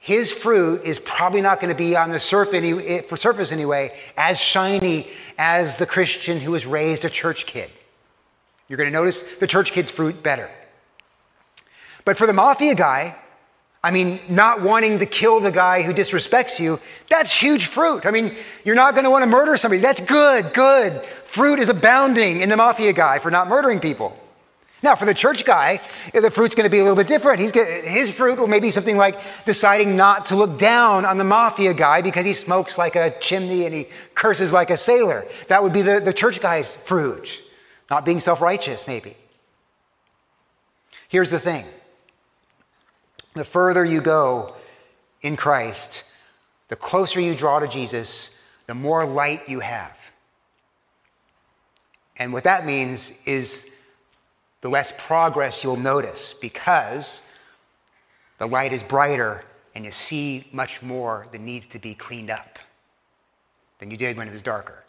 his 0.00 0.32
fruit 0.32 0.82
is 0.84 0.98
probably 0.98 1.40
not 1.40 1.60
going 1.60 1.72
to 1.72 1.78
be 1.78 1.96
on 1.96 2.10
the 2.10 2.16
eh, 2.16 3.02
for 3.08 3.16
surface 3.16 3.52
anyway, 3.52 3.96
as 4.16 4.38
shiny 4.38 5.08
as 5.38 5.76
the 5.76 5.86
Christian 5.86 6.40
who 6.40 6.50
was 6.50 6.66
raised 6.66 7.04
a 7.04 7.10
church 7.10 7.46
kid. 7.46 7.70
You're 8.68 8.76
going 8.76 8.90
to 8.90 8.92
notice 8.92 9.22
the 9.38 9.46
church 9.46 9.72
kid's 9.72 9.90
fruit 9.90 10.22
better. 10.22 10.50
But 12.04 12.18
for 12.18 12.26
the 12.26 12.32
mafia 12.32 12.74
guy, 12.74 13.16
I 13.84 13.90
mean, 13.90 14.18
not 14.30 14.62
wanting 14.62 14.98
to 15.00 15.06
kill 15.06 15.40
the 15.40 15.52
guy 15.52 15.82
who 15.82 15.92
disrespects 15.92 16.58
you, 16.58 16.80
that's 17.10 17.30
huge 17.30 17.66
fruit. 17.66 18.06
I 18.06 18.12
mean, 18.12 18.34
you're 18.64 18.74
not 18.74 18.94
going 18.94 19.04
to 19.04 19.10
want 19.10 19.24
to 19.24 19.26
murder 19.26 19.58
somebody. 19.58 19.82
That's 19.82 20.00
good, 20.00 20.54
good. 20.54 21.04
Fruit 21.26 21.58
is 21.58 21.68
abounding 21.68 22.40
in 22.40 22.48
the 22.48 22.56
mafia 22.56 22.94
guy 22.94 23.18
for 23.18 23.30
not 23.30 23.46
murdering 23.46 23.80
people. 23.80 24.18
Now, 24.82 24.96
for 24.96 25.04
the 25.04 25.12
church 25.12 25.44
guy, 25.44 25.82
the 26.14 26.30
fruit's 26.30 26.54
going 26.54 26.64
to 26.64 26.70
be 26.70 26.78
a 26.78 26.82
little 26.82 26.96
bit 26.96 27.06
different. 27.06 27.40
He's 27.40 27.52
get, 27.52 27.84
his 27.84 28.10
fruit 28.10 28.38
will 28.38 28.46
maybe 28.46 28.70
something 28.70 28.96
like 28.96 29.20
deciding 29.44 29.98
not 29.98 30.26
to 30.26 30.36
look 30.36 30.58
down 30.58 31.04
on 31.04 31.18
the 31.18 31.24
mafia 31.24 31.74
guy 31.74 32.00
because 32.00 32.24
he 32.24 32.32
smokes 32.32 32.78
like 32.78 32.96
a 32.96 33.10
chimney 33.20 33.66
and 33.66 33.74
he 33.74 33.88
curses 34.14 34.50
like 34.50 34.70
a 34.70 34.78
sailor. 34.78 35.26
That 35.48 35.62
would 35.62 35.74
be 35.74 35.82
the, 35.82 36.00
the 36.00 36.14
church 36.14 36.40
guy's 36.40 36.74
fruit. 36.86 37.42
Not 37.90 38.06
being 38.06 38.20
self 38.20 38.40
righteous, 38.40 38.86
maybe. 38.86 39.14
Here's 41.08 41.30
the 41.30 41.38
thing 41.38 41.66
the 43.34 43.44
further 43.44 43.84
you 43.84 44.00
go 44.00 44.54
in 45.20 45.36
Christ, 45.36 46.04
the 46.68 46.76
closer 46.76 47.20
you 47.20 47.34
draw 47.34 47.58
to 47.60 47.68
Jesus, 47.68 48.30
the 48.66 48.74
more 48.74 49.04
light 49.04 49.48
you 49.48 49.60
have. 49.60 49.96
And 52.16 52.32
what 52.32 52.44
that 52.44 52.64
means 52.64 53.12
is 53.26 53.66
the 54.60 54.68
less 54.68 54.92
progress 54.96 55.62
you'll 55.62 55.76
notice 55.76 56.32
because 56.32 57.22
the 58.38 58.46
light 58.46 58.72
is 58.72 58.82
brighter 58.82 59.44
and 59.74 59.84
you 59.84 59.90
see 59.90 60.46
much 60.52 60.80
more 60.80 61.26
that 61.32 61.40
needs 61.40 61.66
to 61.66 61.78
be 61.78 61.94
cleaned 61.94 62.30
up 62.30 62.58
than 63.78 63.90
you 63.90 63.96
did 63.96 64.16
when 64.16 64.28
it 64.28 64.32
was 64.32 64.42
darker. 64.42 64.84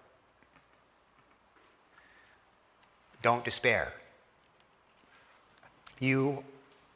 Don't 3.24 3.44
despair. 3.44 3.92
You 6.00 6.44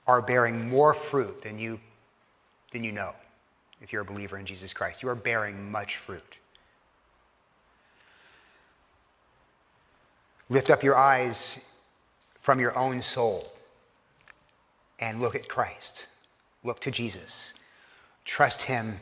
are 0.10 0.24
bearing 0.24 0.68
more 0.68 0.96
fruit 0.96 1.44
than 1.44 1.60
you, 1.60 1.80
than 2.72 2.84
you 2.84 2.92
know 2.92 3.14
if 3.80 3.94
you're 3.94 4.02
a 4.02 4.06
believer 4.06 4.40
in 4.40 4.46
Jesus 4.46 4.74
Christ. 4.74 5.04
You 5.04 5.10
are 5.10 5.16
bearing 5.16 5.72
much 5.72 5.98
fruit. 5.98 6.38
Lift 10.50 10.72
up 10.72 10.82
your 10.82 10.98
eyes 10.98 11.60
from 12.40 12.60
your 12.60 12.76
own 12.76 13.04
soul 13.04 13.52
and 15.00 15.22
look 15.22 15.36
at 15.36 15.48
Christ. 15.48 16.08
Look 16.64 16.80
to 16.80 16.90
Jesus. 16.90 17.54
Trust 18.26 18.64
Him. 18.64 19.02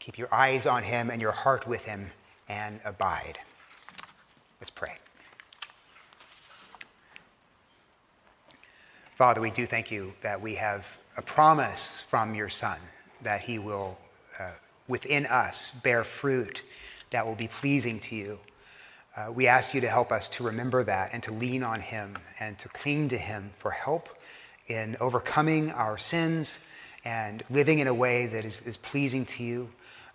Keep 0.00 0.18
your 0.18 0.34
eyes 0.34 0.66
on 0.66 0.82
Him 0.82 1.10
and 1.10 1.22
your 1.22 1.30
heart 1.30 1.64
with 1.68 1.82
Him 1.82 2.10
and 2.48 2.80
abide. 2.84 3.38
Let's 4.60 4.70
pray. 4.70 4.98
Father, 9.18 9.40
we 9.40 9.50
do 9.50 9.66
thank 9.66 9.90
you 9.90 10.12
that 10.22 10.40
we 10.40 10.54
have 10.54 10.86
a 11.16 11.22
promise 11.22 12.04
from 12.08 12.36
your 12.36 12.48
Son 12.48 12.78
that 13.20 13.40
he 13.40 13.58
will, 13.58 13.98
uh, 14.38 14.52
within 14.86 15.26
us, 15.26 15.72
bear 15.82 16.04
fruit 16.04 16.62
that 17.10 17.26
will 17.26 17.34
be 17.34 17.48
pleasing 17.48 17.98
to 17.98 18.14
you. 18.14 18.38
Uh, 19.16 19.32
we 19.32 19.48
ask 19.48 19.74
you 19.74 19.80
to 19.80 19.88
help 19.88 20.12
us 20.12 20.28
to 20.28 20.44
remember 20.44 20.84
that 20.84 21.10
and 21.12 21.20
to 21.24 21.32
lean 21.32 21.64
on 21.64 21.80
him 21.80 22.16
and 22.38 22.60
to 22.60 22.68
cling 22.68 23.08
to 23.08 23.18
him 23.18 23.50
for 23.58 23.72
help 23.72 24.08
in 24.68 24.96
overcoming 25.00 25.72
our 25.72 25.98
sins 25.98 26.60
and 27.04 27.42
living 27.50 27.80
in 27.80 27.88
a 27.88 27.94
way 27.94 28.26
that 28.26 28.44
is, 28.44 28.62
is 28.62 28.76
pleasing 28.76 29.26
to 29.26 29.42
you. 29.42 29.68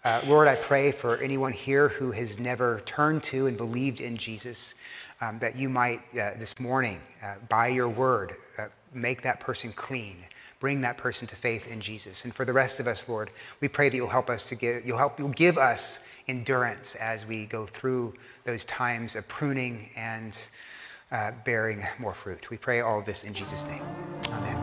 Uh, 0.06 0.22
Lord, 0.26 0.48
I 0.48 0.56
pray 0.56 0.94
for 0.94 1.18
anyone 1.18 1.52
here 1.52 1.90
who 1.90 2.12
has 2.12 2.40
never 2.40 2.82
turned 2.86 3.24
to 3.24 3.48
and 3.48 3.58
believed 3.58 4.00
in 4.00 4.16
Jesus, 4.16 4.76
um, 5.20 5.40
that 5.40 5.58
you 5.58 5.68
might 5.68 6.00
uh, 6.14 6.36
this 6.40 6.58
morning, 6.58 7.02
uh, 7.22 7.36
by 7.50 7.68
your 7.68 7.90
word, 7.90 8.36
uh, 8.58 8.68
make 8.94 9.22
that 9.24 9.40
person 9.40 9.72
clean, 9.74 10.18
bring 10.60 10.82
that 10.82 10.98
person 10.98 11.28
to 11.28 11.36
faith 11.36 11.68
in 11.68 11.82
Jesus. 11.82 12.24
And 12.24 12.34
for 12.34 12.46
the 12.46 12.54
rest 12.54 12.80
of 12.80 12.88
us, 12.88 13.08
Lord, 13.08 13.32
we 13.60 13.68
pray 13.68 13.90
that 13.90 13.96
you'll 13.96 14.08
help 14.08 14.30
us 14.30 14.48
to 14.50 14.56
give, 14.56 14.86
you'll 14.86 14.98
help, 14.98 15.20
you'll 15.20 15.30
give 15.30 15.58
us 15.58 16.00
endurance 16.28 16.96
as 16.96 17.26
we 17.26 17.46
go 17.46 17.66
through 17.66 18.14
those 18.46 18.66
times 18.66 19.16
of 19.16 19.28
pruning 19.28 19.90
and 19.96 20.38
uh, 21.12 21.32
bearing 21.46 21.86
more 22.00 22.14
fruit. 22.14 22.50
We 22.50 22.58
pray 22.58 22.82
all 22.82 23.00
of 23.00 23.06
this 23.06 23.24
in 23.24 23.34
Jesus' 23.34 23.64
name. 23.66 23.84
Amen. 24.30 24.58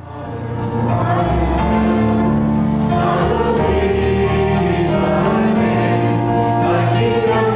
Amen. 7.22 7.49